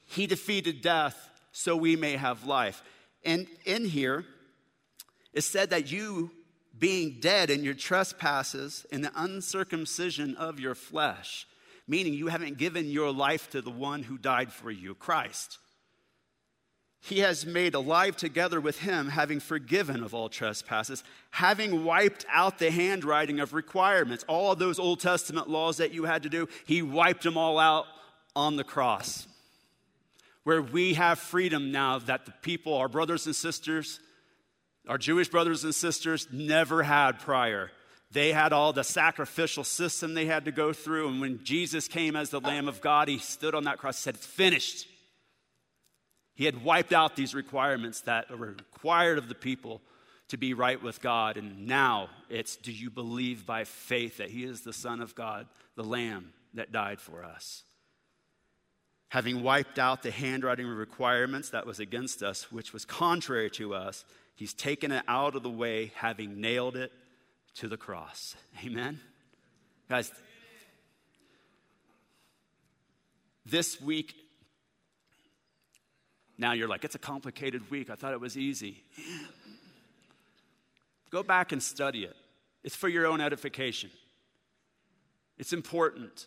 He 0.06 0.26
defeated 0.26 0.82
death 0.82 1.30
so 1.50 1.76
we 1.76 1.96
may 1.96 2.16
have 2.16 2.46
life. 2.46 2.82
And 3.24 3.46
in 3.64 3.86
here, 3.86 4.24
it 5.32 5.42
said 5.42 5.70
that 5.70 5.90
you, 5.90 6.30
being 6.78 7.18
dead 7.20 7.50
in 7.50 7.64
your 7.64 7.74
trespasses 7.74 8.86
and 8.92 9.02
the 9.02 9.12
uncircumcision 9.16 10.36
of 10.36 10.60
your 10.60 10.74
flesh, 10.74 11.46
meaning 11.88 12.12
you 12.12 12.28
haven't 12.28 12.58
given 12.58 12.90
your 12.90 13.12
life 13.12 13.50
to 13.50 13.62
the 13.62 13.70
one 13.70 14.02
who 14.02 14.18
died 14.18 14.52
for 14.52 14.70
you, 14.70 14.94
Christ. 14.94 15.58
He 17.06 17.18
has 17.18 17.44
made 17.44 17.74
alive 17.74 18.16
together 18.16 18.60
with 18.60 18.78
him, 18.78 19.10
having 19.10 19.38
forgiven 19.38 20.02
of 20.02 20.14
all 20.14 20.30
trespasses, 20.30 21.04
having 21.30 21.84
wiped 21.84 22.24
out 22.30 22.58
the 22.58 22.70
handwriting 22.70 23.40
of 23.40 23.52
requirements. 23.52 24.24
All 24.26 24.52
of 24.52 24.58
those 24.58 24.78
Old 24.78 25.00
Testament 25.00 25.50
laws 25.50 25.76
that 25.76 25.92
you 25.92 26.04
had 26.04 26.22
to 26.22 26.30
do, 26.30 26.48
he 26.64 26.80
wiped 26.80 27.22
them 27.22 27.36
all 27.36 27.58
out 27.58 27.86
on 28.34 28.56
the 28.56 28.64
cross 28.64 29.26
where 30.44 30.62
we 30.62 30.94
have 30.94 31.18
freedom 31.18 31.72
now 31.72 31.98
that 31.98 32.26
the 32.26 32.32
people, 32.42 32.74
our 32.74 32.88
brothers 32.88 33.26
and 33.26 33.34
sisters, 33.34 33.98
our 34.88 34.98
Jewish 34.98 35.28
brothers 35.28 35.64
and 35.64 35.74
sisters, 35.74 36.28
never 36.30 36.82
had 36.82 37.18
prior. 37.18 37.70
They 38.12 38.32
had 38.32 38.52
all 38.52 38.72
the 38.72 38.84
sacrificial 38.84 39.64
system 39.64 40.14
they 40.14 40.26
had 40.26 40.44
to 40.44 40.52
go 40.52 40.72
through. 40.72 41.08
And 41.08 41.20
when 41.20 41.42
Jesus 41.42 41.88
came 41.88 42.14
as 42.14 42.30
the 42.30 42.40
Lamb 42.40 42.68
of 42.68 42.80
God, 42.80 43.08
he 43.08 43.18
stood 43.18 43.54
on 43.54 43.64
that 43.64 43.78
cross 43.78 43.96
and 43.96 44.02
said, 44.02 44.14
It's 44.14 44.26
finished. 44.26 44.86
He 46.34 46.44
had 46.44 46.64
wiped 46.64 46.92
out 46.92 47.16
these 47.16 47.34
requirements 47.34 48.00
that 48.02 48.30
were 48.30 48.54
required 48.58 49.18
of 49.18 49.28
the 49.28 49.34
people 49.34 49.80
to 50.28 50.36
be 50.36 50.54
right 50.54 50.82
with 50.82 51.00
God. 51.00 51.36
And 51.36 51.66
now 51.66 52.08
it's 52.28 52.56
do 52.56 52.72
you 52.72 52.90
believe 52.90 53.46
by 53.46 53.64
faith 53.64 54.18
that 54.18 54.30
He 54.30 54.44
is 54.44 54.62
the 54.62 54.72
Son 54.72 55.00
of 55.00 55.14
God, 55.14 55.46
the 55.76 55.84
Lamb 55.84 56.32
that 56.54 56.72
died 56.72 57.00
for 57.00 57.24
us? 57.24 57.64
having 59.14 59.44
wiped 59.44 59.78
out 59.78 60.02
the 60.02 60.10
handwriting 60.10 60.66
requirements 60.66 61.50
that 61.50 61.64
was 61.64 61.78
against 61.78 62.20
us, 62.20 62.50
which 62.50 62.72
was 62.72 62.84
contrary 62.84 63.48
to 63.48 63.72
us, 63.72 64.04
he's 64.34 64.52
taken 64.52 64.90
it 64.90 65.04
out 65.06 65.36
of 65.36 65.44
the 65.44 65.48
way, 65.48 65.92
having 65.94 66.40
nailed 66.40 66.74
it 66.74 66.90
to 67.54 67.68
the 67.68 67.76
cross. 67.76 68.34
Amen? 68.66 68.98
Guys, 69.88 70.10
this 73.46 73.80
week, 73.80 74.16
now 76.36 76.52
you're 76.52 76.68
like, 76.68 76.84
it's 76.84 76.94
a 76.94 77.00
complicated 77.00 77.70
week. 77.70 77.90
I 77.90 77.94
thought 77.94 78.12
it 78.12 78.20
was 78.20 78.36
easy. 78.36 78.82
Go 81.10 81.22
back 81.22 81.52
and 81.52 81.62
study 81.62 82.04
it. 82.04 82.16
It's 82.64 82.74
for 82.74 82.88
your 82.88 83.06
own 83.06 83.20
edification. 83.20 83.90
It's 85.38 85.52
important. 85.52 86.26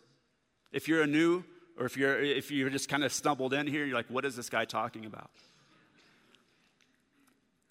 If 0.72 0.88
you're 0.88 1.02
a 1.02 1.08
new 1.08 1.44
or 1.78 1.86
if 1.86 1.98
you're, 1.98 2.20
if 2.20 2.52
you're 2.52 2.70
just 2.70 2.90
kind 2.90 3.04
of 3.04 3.14
stumbled 3.14 3.54
in 3.54 3.68
here, 3.68 3.86
you're 3.86 3.96
like, 3.96 4.10
what 4.10 4.26
is 4.26 4.36
this 4.36 4.50
guy 4.50 4.66
talking 4.66 5.06
about? 5.06 5.30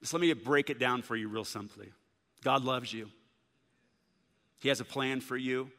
Just 0.01 0.13
let 0.13 0.21
me 0.21 0.33
break 0.35 0.71
it 0.71 0.79
down 0.79 1.03
for 1.03 1.17
you 1.17 1.29
real 1.29 1.45
simply. 1.45 1.93
God 2.45 2.65
loves 2.65 2.93
you, 2.93 3.11
He 4.61 4.69
has 4.69 4.81
a 4.81 4.85
plan 4.85 5.21
for 5.21 5.37
you. 5.37 5.71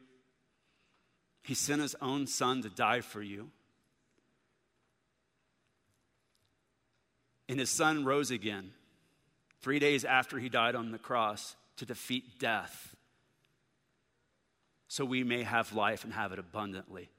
He 1.42 1.54
sent 1.54 1.80
His 1.80 1.96
own 2.02 2.26
Son 2.26 2.62
to 2.62 2.68
die 2.68 3.00
for 3.00 3.22
you. 3.22 3.50
And 7.48 7.58
his 7.58 7.70
son 7.70 8.04
rose 8.04 8.30
again 8.30 8.72
three 9.60 9.78
days 9.78 10.04
after 10.04 10.38
he 10.38 10.48
died 10.48 10.74
on 10.74 10.92
the 10.92 10.98
cross 10.98 11.56
to 11.76 11.86
defeat 11.86 12.38
death 12.38 12.94
so 14.88 15.04
we 15.04 15.22
may 15.22 15.42
have 15.42 15.74
life 15.74 16.04
and 16.04 16.12
have 16.12 16.32
it 16.32 16.38
abundantly. 16.38 17.10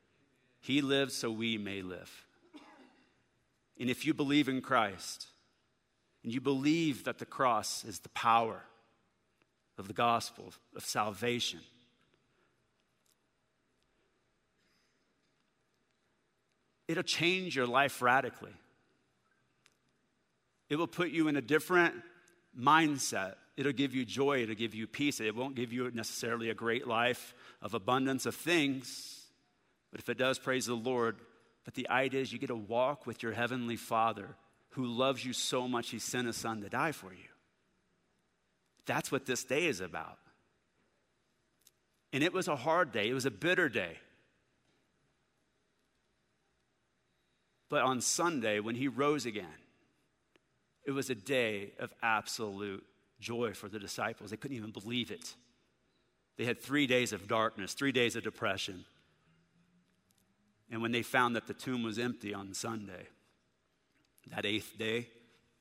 He 0.60 0.82
lived 0.82 1.12
so 1.12 1.32
we 1.32 1.58
may 1.58 1.82
live. 1.82 2.26
And 3.80 3.90
if 3.90 4.06
you 4.06 4.14
believe 4.14 4.50
in 4.50 4.62
Christ, 4.62 5.28
and 6.24 6.34
you 6.34 6.42
believe 6.42 7.06
that 7.06 7.18
the 7.18 7.26
cross 7.26 7.86
is 7.86 8.00
the 8.00 8.10
power 8.10 8.62
of 9.78 9.88
the 9.88 9.94
gospel 9.94 10.52
of 10.76 10.84
salvation, 10.84 11.62
it'll 16.88 17.04
change 17.04 17.56
your 17.56 17.68
life 17.68 18.02
radically. 18.02 18.52
It 20.70 20.78
will 20.78 20.88
put 20.88 21.10
you 21.10 21.28
in 21.28 21.36
a 21.36 21.42
different 21.42 21.96
mindset. 22.58 23.36
It'll 23.58 23.72
give 23.72 23.94
you 23.94 24.06
joy. 24.06 24.44
It'll 24.44 24.56
give 24.56 24.76
you 24.76 24.88
peace. 24.88 25.20
It 25.20 25.36
won't 25.36 25.56
give 25.56 25.74
you 25.74 25.90
necessarily 25.92 26.50
a 26.50 26.54
great 26.54 26.88
life 26.88 27.34
of 27.62 27.74
abundance 27.74 28.26
of 28.26 28.36
things. 28.36 29.26
But 29.92 30.00
if 30.00 30.10
it 30.10 30.18
does, 30.18 30.40
praise 30.40 30.68
the 30.68 30.76
Lord. 30.76 31.18
But 31.66 31.74
the 31.74 31.90
idea 31.90 32.22
is 32.22 32.32
you 32.32 32.40
get 32.40 32.48
to 32.48 32.56
walk 32.56 33.06
with 33.06 33.22
your 33.24 33.32
heavenly 33.32 33.76
Father 33.76 34.36
who 34.72 34.86
loves 34.86 35.26
you 35.26 35.34
so 35.34 35.68
much, 35.68 35.90
he 35.90 36.00
sent 36.00 36.28
his 36.28 36.38
son 36.38 36.62
to 36.62 36.70
die 36.70 36.92
for 36.92 37.12
you. 37.12 37.30
That's 38.86 39.12
what 39.12 39.26
this 39.26 39.44
day 39.44 39.66
is 39.66 39.82
about. 39.82 40.18
And 42.14 42.24
it 42.24 42.34
was 42.34 42.48
a 42.48 42.56
hard 42.56 42.92
day, 42.92 43.10
it 43.10 43.14
was 43.14 43.26
a 43.26 43.32
bitter 43.32 43.70
day. 43.70 43.98
But 47.70 47.84
on 47.84 48.02
Sunday, 48.02 48.60
when 48.60 48.76
he 48.76 48.88
rose 48.88 49.26
again, 49.28 49.46
it 50.90 50.94
was 50.94 51.12
a 51.12 51.16
day 51.16 51.70
of 51.78 51.94
absolute 52.02 52.84
joy 53.20 53.54
for 53.54 53.70
the 53.70 53.78
disciples. 53.78 54.32
They 54.32 54.38
couldn't 54.38 54.58
even 54.58 54.72
believe 54.72 55.12
it. 55.12 55.36
They 56.36 56.46
had 56.46 56.60
three 56.60 56.88
days 56.88 57.14
of 57.14 57.28
darkness, 57.28 57.76
three 57.76 57.92
days 57.92 58.16
of 58.16 58.24
depression. 58.24 58.86
And 60.72 60.82
when 60.82 60.92
they 60.92 61.04
found 61.04 61.36
that 61.36 61.46
the 61.46 61.54
tomb 61.54 61.84
was 61.84 62.00
empty 62.00 62.34
on 62.34 62.56
Sunday, 62.56 63.06
that 64.32 64.48
eighth 64.48 64.80
day 64.80 65.10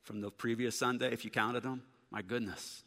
from 0.03 0.23
the 0.23 0.31
previous 0.31 0.79
Sunday, 0.79 1.13
if 1.13 1.27
you 1.27 1.31
counted 1.31 1.63
them, 1.63 1.83
my 2.11 2.23
goodness. 2.23 2.83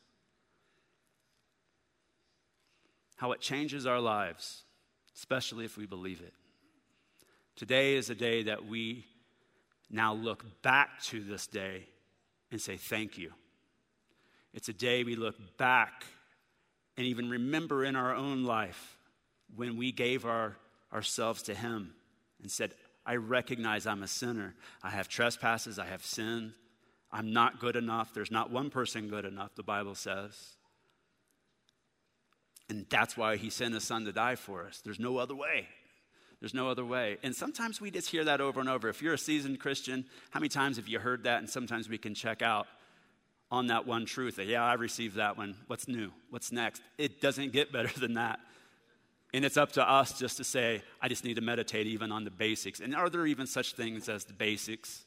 How 3.17 3.33
it 3.33 3.39
changes 3.39 3.85
our 3.85 3.99
lives, 3.99 4.63
especially 5.15 5.63
if 5.63 5.77
we 5.77 5.85
believe 5.85 6.21
it. 6.21 6.33
Today 7.55 7.93
is 7.93 8.09
a 8.09 8.15
day 8.15 8.41
that 8.41 8.65
we 8.65 9.05
now 9.91 10.15
look 10.15 10.43
back 10.63 11.03
to 11.03 11.23
this 11.23 11.45
day 11.45 11.85
and 12.51 12.61
say 12.61 12.77
thank 12.77 13.17
you. 13.17 13.31
It's 14.53 14.69
a 14.69 14.73
day 14.73 15.03
we 15.03 15.15
look 15.15 15.35
back 15.57 16.05
and 16.97 17.07
even 17.07 17.29
remember 17.29 17.85
in 17.85 17.95
our 17.95 18.13
own 18.13 18.43
life 18.43 18.97
when 19.55 19.77
we 19.77 19.91
gave 19.91 20.25
our, 20.25 20.57
ourselves 20.93 21.41
to 21.43 21.53
Him 21.53 21.93
and 22.41 22.51
said, 22.51 22.73
I 23.05 23.15
recognize 23.15 23.87
I'm 23.87 24.03
a 24.03 24.07
sinner. 24.07 24.53
I 24.83 24.89
have 24.89 25.07
trespasses. 25.07 25.79
I 25.79 25.85
have 25.85 26.05
sinned. 26.05 26.53
I'm 27.11 27.33
not 27.33 27.59
good 27.59 27.75
enough. 27.75 28.13
There's 28.13 28.31
not 28.31 28.51
one 28.51 28.69
person 28.69 29.09
good 29.09 29.25
enough, 29.25 29.55
the 29.55 29.63
Bible 29.63 29.95
says. 29.95 30.55
And 32.69 32.85
that's 32.89 33.17
why 33.17 33.35
he 33.37 33.49
sent 33.49 33.73
his 33.73 33.83
son 33.83 34.05
to 34.05 34.13
die 34.13 34.35
for 34.35 34.65
us. 34.65 34.81
There's 34.83 34.99
no 34.99 35.17
other 35.17 35.35
way. 35.35 35.67
There's 36.41 36.53
no 36.55 36.69
other 36.69 36.83
way. 36.83 37.17
And 37.23 37.35
sometimes 37.35 37.79
we 37.79 37.91
just 37.91 38.09
hear 38.09 38.25
that 38.25 38.41
over 38.41 38.59
and 38.59 38.67
over. 38.67 38.89
If 38.89 39.01
you're 39.01 39.13
a 39.13 39.17
seasoned 39.17 39.59
Christian, 39.59 40.05
how 40.31 40.39
many 40.39 40.49
times 40.49 40.77
have 40.77 40.87
you 40.87 40.99
heard 40.99 41.23
that? 41.23 41.37
And 41.37 41.49
sometimes 41.49 41.87
we 41.87 41.99
can 41.99 42.15
check 42.15 42.41
out 42.41 42.67
on 43.51 43.67
that 43.67 43.85
one 43.85 44.05
truth 44.05 44.37
that, 44.37 44.47
yeah, 44.47 44.63
I 44.63 44.73
received 44.73 45.17
that 45.17 45.37
one. 45.37 45.55
What's 45.67 45.87
new? 45.87 46.11
What's 46.31 46.51
next? 46.51 46.81
It 46.97 47.21
doesn't 47.21 47.51
get 47.51 47.71
better 47.71 47.91
than 47.99 48.15
that. 48.15 48.39
And 49.33 49.45
it's 49.45 49.55
up 49.55 49.73
to 49.73 49.87
us 49.87 50.17
just 50.17 50.37
to 50.37 50.43
say, 50.43 50.81
I 51.01 51.07
just 51.07 51.23
need 51.23 51.35
to 51.35 51.41
meditate 51.41 51.87
even 51.87 52.11
on 52.11 52.23
the 52.23 52.31
basics. 52.31 52.79
And 52.79 52.95
are 52.95 53.09
there 53.09 53.25
even 53.27 53.47
such 53.47 53.75
things 53.75 54.09
as 54.09 54.25
the 54.25 54.33
basics? 54.33 55.05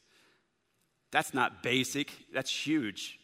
That's 1.11 1.33
not 1.33 1.61
basic, 1.61 2.11
that's 2.33 2.51
huge 2.51 3.19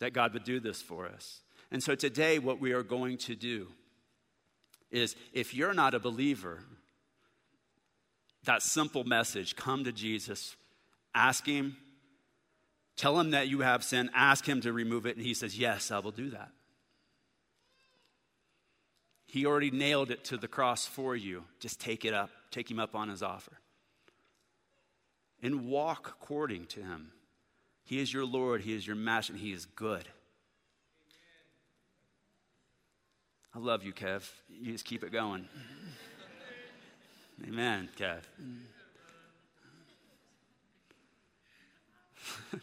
that 0.00 0.12
God 0.12 0.32
would 0.34 0.44
do 0.44 0.60
this 0.60 0.82
for 0.82 1.06
us. 1.06 1.40
And 1.70 1.82
so 1.82 1.94
today, 1.94 2.38
what 2.38 2.60
we 2.60 2.72
are 2.72 2.82
going 2.82 3.16
to 3.18 3.34
do 3.34 3.68
is 4.90 5.16
if 5.32 5.54
you're 5.54 5.72
not 5.72 5.94
a 5.94 6.00
believer, 6.00 6.64
that 8.44 8.62
simple 8.62 9.04
message 9.04 9.56
come 9.56 9.84
to 9.84 9.92
Jesus, 9.92 10.56
ask 11.14 11.46
Him, 11.46 11.76
tell 12.96 13.18
Him 13.18 13.30
that 13.30 13.48
you 13.48 13.60
have 13.60 13.84
sin, 13.84 14.10
ask 14.14 14.46
Him 14.46 14.60
to 14.62 14.72
remove 14.72 15.06
it, 15.06 15.16
and 15.16 15.24
He 15.24 15.34
says, 15.34 15.58
Yes, 15.58 15.90
I 15.90 15.98
will 15.98 16.10
do 16.10 16.30
that. 16.30 16.50
He 19.32 19.46
already 19.46 19.70
nailed 19.70 20.10
it 20.10 20.24
to 20.24 20.36
the 20.36 20.46
cross 20.46 20.84
for 20.84 21.16
you. 21.16 21.44
Just 21.58 21.80
take 21.80 22.04
it 22.04 22.12
up, 22.12 22.28
take 22.50 22.70
him 22.70 22.78
up 22.78 22.94
on 22.94 23.08
his 23.08 23.22
offer. 23.22 23.52
And 25.42 25.66
walk 25.68 26.14
according 26.20 26.66
to 26.66 26.82
him. 26.82 27.12
He 27.82 27.98
is 27.98 28.12
your 28.12 28.26
Lord, 28.26 28.60
he 28.60 28.74
is 28.74 28.86
your 28.86 28.94
master, 28.94 29.32
and 29.32 29.40
he 29.40 29.54
is 29.54 29.64
good. 29.64 30.06
I 33.54 33.58
love 33.58 33.84
you, 33.84 33.94
Kev. 33.94 34.30
You 34.50 34.72
just 34.72 34.84
keep 34.84 35.02
it 35.02 35.12
going. 35.12 35.48
Amen, 37.46 37.88
Kev. 37.98 38.20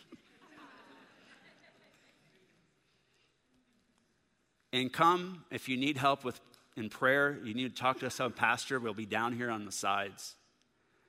and 4.73 4.93
come 4.93 5.43
if 5.51 5.67
you 5.67 5.75
need 5.77 5.97
help 5.97 6.23
with 6.23 6.39
in 6.77 6.89
prayer, 6.89 7.37
you 7.43 7.53
need 7.53 7.75
to 7.75 7.81
talk 7.81 7.99
to 7.99 8.09
some 8.09 8.31
pastor. 8.31 8.79
We'll 8.79 8.93
be 8.93 9.05
down 9.05 9.33
here 9.33 9.51
on 9.51 9.65
the 9.65 9.71
sides. 9.71 10.35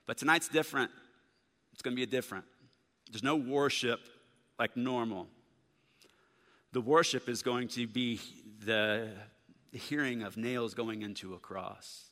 But 0.05 0.17
tonight's 0.17 0.49
different. 0.49 0.91
It's 1.71 1.81
going 1.81 1.95
to 1.95 2.01
be 2.01 2.05
different. 2.05 2.43
There's 3.09 3.23
no 3.23 3.37
worship 3.37 4.01
like 4.59 4.75
normal. 4.75 5.27
The 6.73 6.81
worship 6.81 7.29
is 7.29 7.41
going 7.41 7.69
to 7.69 7.87
be 7.87 8.19
the 8.65 9.09
hearing 9.71 10.23
of 10.23 10.35
nails 10.35 10.73
going 10.73 11.01
into 11.01 11.33
a 11.33 11.39
cross. 11.39 12.10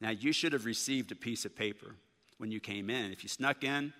Now, 0.00 0.10
you 0.10 0.32
should 0.32 0.52
have 0.52 0.64
received 0.64 1.10
a 1.12 1.16
piece 1.16 1.44
of 1.44 1.56
paper 1.56 1.94
when 2.38 2.50
you 2.50 2.60
came 2.60 2.90
in. 2.90 3.12
If 3.12 3.22
you 3.22 3.28
snuck 3.28 3.64
in 3.64 3.92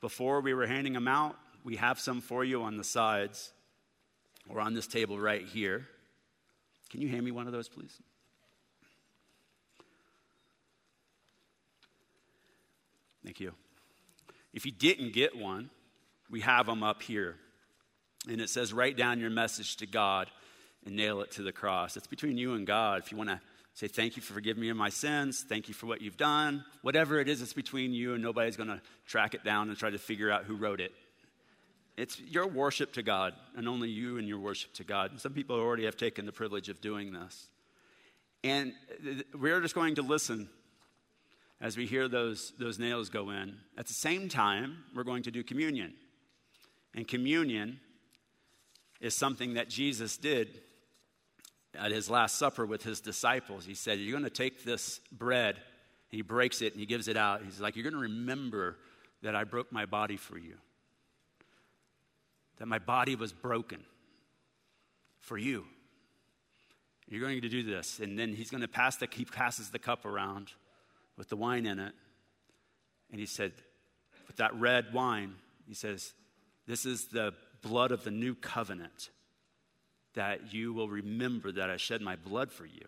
before 0.00 0.40
we 0.40 0.54
were 0.54 0.66
handing 0.66 0.92
them 0.92 1.08
out, 1.08 1.36
we 1.64 1.76
have 1.76 1.98
some 1.98 2.20
for 2.20 2.44
you 2.44 2.62
on 2.62 2.76
the 2.76 2.84
sides 2.84 3.52
or 4.48 4.60
on 4.60 4.74
this 4.74 4.86
table 4.86 5.18
right 5.18 5.44
here. 5.44 5.86
Can 6.90 7.00
you 7.00 7.08
hand 7.08 7.24
me 7.24 7.30
one 7.30 7.46
of 7.46 7.52
those, 7.52 7.68
please? 7.68 7.98
Thank 13.24 13.40
you. 13.40 13.52
If 14.54 14.64
you 14.64 14.72
didn't 14.72 15.12
get 15.12 15.36
one, 15.36 15.70
we 16.30 16.40
have 16.40 16.66
them 16.66 16.82
up 16.82 17.02
here. 17.02 17.36
And 18.28 18.40
it 18.40 18.48
says, 18.48 18.72
write 18.72 18.96
down 18.96 19.20
your 19.20 19.30
message 19.30 19.76
to 19.76 19.86
God 19.86 20.30
and 20.86 20.96
nail 20.96 21.20
it 21.20 21.30
to 21.32 21.42
the 21.42 21.52
cross. 21.52 21.96
It's 21.96 22.06
between 22.06 22.38
you 22.38 22.54
and 22.54 22.66
God. 22.66 23.02
If 23.02 23.12
you 23.12 23.18
want 23.18 23.30
to 23.30 23.40
say, 23.78 23.86
thank 23.86 24.16
you 24.16 24.22
for 24.22 24.32
forgiving 24.32 24.60
me 24.60 24.70
of 24.70 24.76
my 24.76 24.88
sins, 24.88 25.44
thank 25.48 25.68
you 25.68 25.74
for 25.74 25.86
what 25.86 26.02
you've 26.02 26.16
done, 26.16 26.64
whatever 26.82 27.20
it 27.20 27.28
is, 27.28 27.40
it's 27.40 27.52
between 27.52 27.92
you 27.92 28.12
and 28.14 28.20
nobody's 28.20 28.56
going 28.56 28.68
to 28.68 28.80
track 29.06 29.34
it 29.34 29.44
down 29.44 29.68
and 29.68 29.78
try 29.78 29.88
to 29.88 29.98
figure 29.98 30.32
out 30.32 30.42
who 30.42 30.56
wrote 30.56 30.80
it. 30.80 30.90
It's 31.96 32.18
your 32.18 32.48
worship 32.48 32.94
to 32.94 33.04
God, 33.04 33.34
and 33.56 33.68
only 33.68 33.88
you 33.88 34.18
and 34.18 34.26
your 34.26 34.40
worship 34.40 34.72
to 34.74 34.84
God. 34.84 35.12
And 35.12 35.20
some 35.20 35.32
people 35.32 35.54
already 35.54 35.84
have 35.84 35.96
taken 35.96 36.26
the 36.26 36.32
privilege 36.32 36.68
of 36.68 36.80
doing 36.80 37.12
this. 37.12 37.46
And 38.42 38.72
we're 39.32 39.60
just 39.60 39.76
going 39.76 39.94
to 39.94 40.02
listen 40.02 40.48
as 41.60 41.76
we 41.76 41.86
hear 41.86 42.08
those, 42.08 42.52
those 42.58 42.80
nails 42.80 43.10
go 43.10 43.30
in. 43.30 43.58
At 43.76 43.86
the 43.86 43.94
same 43.94 44.28
time, 44.28 44.78
we're 44.92 45.04
going 45.04 45.22
to 45.24 45.30
do 45.30 45.44
communion. 45.44 45.94
And 46.96 47.06
communion 47.06 47.78
is 49.00 49.14
something 49.14 49.54
that 49.54 49.68
Jesus 49.68 50.16
did 50.16 50.48
at 51.78 51.90
his 51.90 52.10
Last 52.10 52.36
Supper 52.36 52.66
with 52.66 52.82
his 52.82 53.00
disciples. 53.00 53.64
He 53.64 53.74
said, 53.74 53.98
You're 53.98 54.12
going 54.18 54.24
to 54.24 54.30
take 54.30 54.64
this 54.64 55.00
bread, 55.12 55.56
and 55.56 56.16
he 56.16 56.22
breaks 56.22 56.62
it 56.62 56.72
and 56.72 56.80
he 56.80 56.86
gives 56.86 57.08
it 57.08 57.16
out. 57.16 57.42
He's 57.44 57.60
like, 57.60 57.76
You're 57.76 57.84
going 57.84 57.94
to 57.94 58.00
remember 58.00 58.76
that 59.22 59.34
I 59.34 59.44
broke 59.44 59.72
my 59.72 59.86
body 59.86 60.16
for 60.16 60.38
you, 60.38 60.54
that 62.58 62.66
my 62.66 62.78
body 62.78 63.16
was 63.16 63.32
broken 63.32 63.80
for 65.20 65.38
you. 65.38 65.64
You're 67.08 67.22
going 67.22 67.40
to 67.40 67.48
do 67.48 67.62
this. 67.62 68.00
And 68.00 68.18
then 68.18 68.34
he's 68.34 68.50
going 68.50 68.60
to 68.60 68.68
pass 68.68 68.96
the, 68.96 69.08
he 69.10 69.24
passes 69.24 69.70
the 69.70 69.78
cup 69.78 70.04
around 70.04 70.52
with 71.16 71.28
the 71.28 71.36
wine 71.36 71.66
in 71.66 71.78
it. 71.78 71.94
And 73.10 73.18
he 73.18 73.26
said, 73.26 73.52
with 74.26 74.36
that 74.36 74.54
red 74.54 74.92
wine, 74.92 75.34
he 75.66 75.74
says, 75.74 76.12
This 76.66 76.84
is 76.84 77.06
the 77.06 77.32
blood 77.62 77.92
of 77.92 78.04
the 78.04 78.10
new 78.10 78.34
covenant 78.34 79.10
that 80.14 80.52
you 80.52 80.72
will 80.72 80.88
remember 80.88 81.52
that 81.52 81.70
I 81.70 81.76
shed 81.76 82.00
my 82.00 82.16
blood 82.16 82.50
for 82.50 82.66
you. 82.66 82.86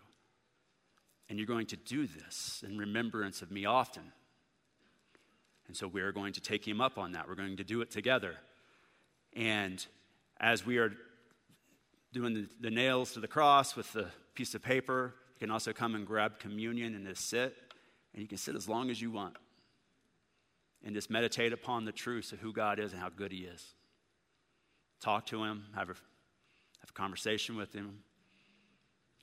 And 1.29 1.37
you're 1.37 1.47
going 1.47 1.67
to 1.67 1.77
do 1.77 2.07
this 2.07 2.63
in 2.67 2.77
remembrance 2.77 3.41
of 3.41 3.51
me 3.51 3.65
often. 3.65 4.03
And 5.67 5.77
so 5.77 5.87
we're 5.87 6.11
going 6.11 6.33
to 6.33 6.41
take 6.41 6.67
him 6.67 6.81
up 6.81 6.97
on 6.97 7.13
that. 7.13 7.27
We're 7.29 7.35
going 7.35 7.57
to 7.57 7.63
do 7.63 7.81
it 7.81 7.91
together. 7.91 8.35
And 9.33 9.85
as 10.39 10.65
we 10.65 10.77
are 10.77 10.91
doing 12.11 12.33
the, 12.33 12.47
the 12.59 12.71
nails 12.71 13.13
to 13.13 13.21
the 13.21 13.27
cross 13.27 13.75
with 13.75 13.93
the 13.93 14.07
piece 14.35 14.53
of 14.53 14.61
paper, 14.61 15.13
you 15.35 15.39
can 15.47 15.51
also 15.51 15.71
come 15.71 15.95
and 15.95 16.05
grab 16.05 16.39
communion 16.39 16.95
and 16.95 17.07
just 17.07 17.29
sit. 17.29 17.55
And 18.13 18.21
you 18.21 18.27
can 18.27 18.37
sit 18.37 18.55
as 18.55 18.67
long 18.67 18.89
as 18.89 19.01
you 19.01 19.11
want 19.11 19.37
and 20.83 20.93
just 20.95 21.09
meditate 21.09 21.53
upon 21.53 21.85
the 21.85 21.91
truths 21.91 22.31
of 22.31 22.39
who 22.39 22.51
God 22.51 22.79
is 22.79 22.91
and 22.91 23.01
how 23.01 23.09
good 23.09 23.31
He 23.31 23.39
is. 23.39 23.65
Talk 24.99 25.25
to 25.27 25.43
Him, 25.43 25.65
have 25.75 25.89
a, 25.89 25.95
have 26.81 26.89
a 26.89 26.93
conversation 26.93 27.55
with 27.55 27.73
Him, 27.73 27.99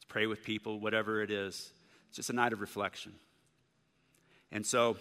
pray 0.09 0.27
with 0.27 0.43
people, 0.43 0.81
whatever 0.81 1.23
it 1.23 1.31
is. 1.31 1.73
It's 2.09 2.17
just 2.17 2.31
a 2.31 2.33
night 2.33 2.53
of 2.53 2.61
reflection. 2.61 3.13
And 4.51 4.65
so, 4.65 4.97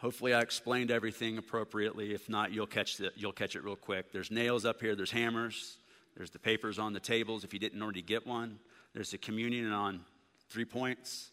hopefully, 0.00 0.32
I 0.32 0.40
explained 0.40 0.90
everything 0.90 1.36
appropriately. 1.36 2.14
If 2.14 2.28
not, 2.28 2.52
you'll 2.52 2.66
catch, 2.66 2.96
the, 2.96 3.10
you'll 3.16 3.32
catch 3.32 3.54
it 3.54 3.64
real 3.64 3.76
quick. 3.76 4.12
There's 4.12 4.30
nails 4.30 4.64
up 4.64 4.80
here, 4.80 4.96
there's 4.96 5.10
hammers, 5.10 5.76
there's 6.16 6.30
the 6.30 6.38
papers 6.38 6.78
on 6.78 6.92
the 6.92 7.00
tables 7.00 7.44
if 7.44 7.52
you 7.52 7.58
didn't 7.58 7.82
already 7.82 8.02
get 8.02 8.26
one, 8.26 8.58
there's 8.94 9.10
the 9.10 9.18
communion 9.18 9.72
on 9.72 10.00
three 10.48 10.64
points, 10.64 11.30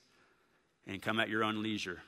and 0.88 1.02
come 1.02 1.20
at 1.20 1.30
your 1.30 1.44
own 1.44 1.62
leisure. 1.62 2.02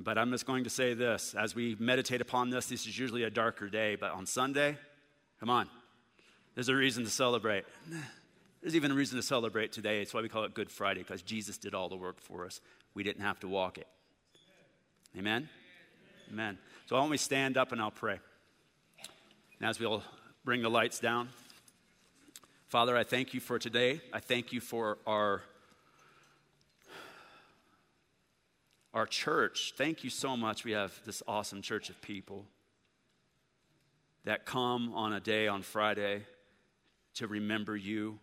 But 0.00 0.18
I'm 0.18 0.30
just 0.30 0.46
going 0.46 0.64
to 0.64 0.70
say 0.70 0.94
this 0.94 1.34
as 1.36 1.54
we 1.54 1.76
meditate 1.78 2.20
upon 2.20 2.50
this, 2.50 2.66
this 2.66 2.86
is 2.86 2.98
usually 2.98 3.24
a 3.24 3.30
darker 3.30 3.68
day, 3.68 3.96
but 3.96 4.12
on 4.12 4.26
Sunday, 4.26 4.76
come 5.40 5.50
on, 5.50 5.68
there's 6.58 6.68
a 6.68 6.74
reason 6.74 7.04
to 7.04 7.10
celebrate. 7.10 7.64
There's 8.60 8.74
even 8.74 8.90
a 8.90 8.94
reason 8.94 9.16
to 9.16 9.22
celebrate 9.22 9.70
today. 9.70 10.02
It's 10.02 10.12
why 10.12 10.22
we 10.22 10.28
call 10.28 10.42
it 10.42 10.54
Good 10.54 10.72
Friday, 10.72 11.04
because 11.04 11.22
Jesus 11.22 11.56
did 11.56 11.72
all 11.72 11.88
the 11.88 11.94
work 11.94 12.20
for 12.20 12.44
us. 12.44 12.60
We 12.94 13.04
didn't 13.04 13.22
have 13.22 13.38
to 13.40 13.48
walk 13.48 13.78
it. 13.78 13.86
Amen? 15.16 15.48
Amen. 16.32 16.58
So 16.86 16.96
why 16.96 17.02
don't 17.02 17.10
we 17.10 17.16
stand 17.16 17.56
up 17.56 17.70
and 17.70 17.80
I'll 17.80 17.92
pray. 17.92 18.18
And 19.60 19.68
as 19.68 19.78
we'll 19.78 20.02
bring 20.44 20.60
the 20.60 20.68
lights 20.68 20.98
down, 20.98 21.28
Father, 22.66 22.96
I 22.96 23.04
thank 23.04 23.34
you 23.34 23.38
for 23.38 23.60
today. 23.60 24.00
I 24.12 24.18
thank 24.18 24.52
you 24.52 24.60
for 24.60 24.98
our 25.06 25.42
our 28.92 29.06
church. 29.06 29.74
Thank 29.76 30.02
you 30.02 30.10
so 30.10 30.36
much. 30.36 30.64
We 30.64 30.72
have 30.72 30.92
this 31.06 31.22
awesome 31.28 31.62
church 31.62 31.88
of 31.88 32.02
people 32.02 32.46
that 34.24 34.44
come 34.44 34.92
on 34.92 35.12
a 35.12 35.20
day 35.20 35.46
on 35.46 35.62
Friday 35.62 36.24
to 37.18 37.26
remember 37.26 37.76
you 37.76 38.18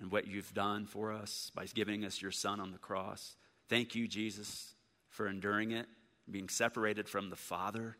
and 0.00 0.10
what 0.10 0.26
you've 0.26 0.52
done 0.52 0.86
for 0.86 1.12
us 1.12 1.50
by 1.54 1.66
giving 1.66 2.04
us 2.04 2.20
your 2.20 2.30
son 2.30 2.60
on 2.60 2.72
the 2.72 2.78
cross. 2.78 3.36
Thank 3.68 3.94
you, 3.94 4.08
Jesus, 4.08 4.74
for 5.08 5.28
enduring 5.28 5.70
it, 5.70 5.86
being 6.30 6.48
separated 6.48 7.08
from 7.08 7.30
the 7.30 7.36
Father. 7.36 7.96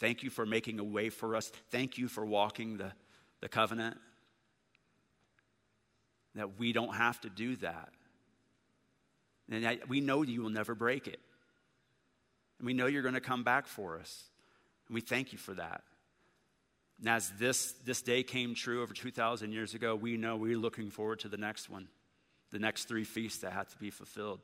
Thank 0.00 0.22
you 0.22 0.30
for 0.30 0.44
making 0.44 0.80
a 0.80 0.84
way 0.84 1.10
for 1.10 1.36
us. 1.36 1.52
Thank 1.70 1.96
you 1.96 2.08
for 2.08 2.24
walking 2.24 2.76
the, 2.76 2.92
the 3.40 3.48
covenant. 3.48 3.96
That 6.34 6.58
we 6.58 6.72
don't 6.72 6.94
have 6.94 7.20
to 7.20 7.30
do 7.30 7.54
that. 7.56 7.90
And 9.48 9.80
we 9.88 10.00
know 10.00 10.22
you 10.22 10.42
will 10.42 10.50
never 10.50 10.74
break 10.74 11.06
it. 11.06 11.20
And 12.58 12.66
we 12.66 12.74
know 12.74 12.86
you're 12.86 13.02
going 13.02 13.14
to 13.14 13.20
come 13.20 13.44
back 13.44 13.68
for 13.68 13.98
us. 13.98 14.24
And 14.88 14.94
we 14.94 15.00
thank 15.00 15.32
you 15.32 15.38
for 15.38 15.54
that. 15.54 15.84
And 17.00 17.08
as 17.08 17.30
this, 17.38 17.72
this 17.84 18.02
day 18.02 18.22
came 18.22 18.54
true 18.54 18.82
over 18.82 18.94
2,000 18.94 19.52
years 19.52 19.74
ago, 19.74 19.94
we 19.94 20.16
know 20.16 20.36
we're 20.36 20.56
looking 20.56 20.90
forward 20.90 21.20
to 21.20 21.28
the 21.28 21.36
next 21.36 21.68
one, 21.68 21.88
the 22.50 22.58
next 22.58 22.84
three 22.84 23.04
feasts 23.04 23.40
that 23.40 23.52
have 23.52 23.68
to 23.70 23.78
be 23.78 23.90
fulfilled. 23.90 24.40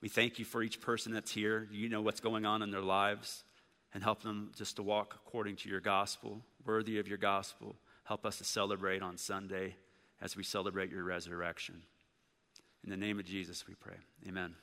We 0.00 0.08
thank 0.08 0.38
you 0.38 0.44
for 0.44 0.62
each 0.62 0.80
person 0.80 1.12
that's 1.12 1.30
here. 1.30 1.68
You 1.70 1.88
know 1.88 2.02
what's 2.02 2.20
going 2.20 2.44
on 2.44 2.62
in 2.62 2.70
their 2.70 2.80
lives 2.80 3.44
and 3.94 4.02
help 4.02 4.22
them 4.22 4.50
just 4.56 4.76
to 4.76 4.82
walk 4.82 5.20
according 5.26 5.56
to 5.56 5.68
your 5.68 5.80
gospel, 5.80 6.40
worthy 6.64 6.98
of 6.98 7.06
your 7.06 7.18
gospel. 7.18 7.76
Help 8.04 8.26
us 8.26 8.38
to 8.38 8.44
celebrate 8.44 9.02
on 9.02 9.16
Sunday 9.16 9.76
as 10.20 10.36
we 10.36 10.42
celebrate 10.42 10.90
your 10.90 11.04
resurrection. 11.04 11.82
In 12.82 12.90
the 12.90 12.96
name 12.96 13.20
of 13.20 13.26
Jesus, 13.26 13.66
we 13.68 13.74
pray. 13.74 13.96
Amen. 14.26 14.54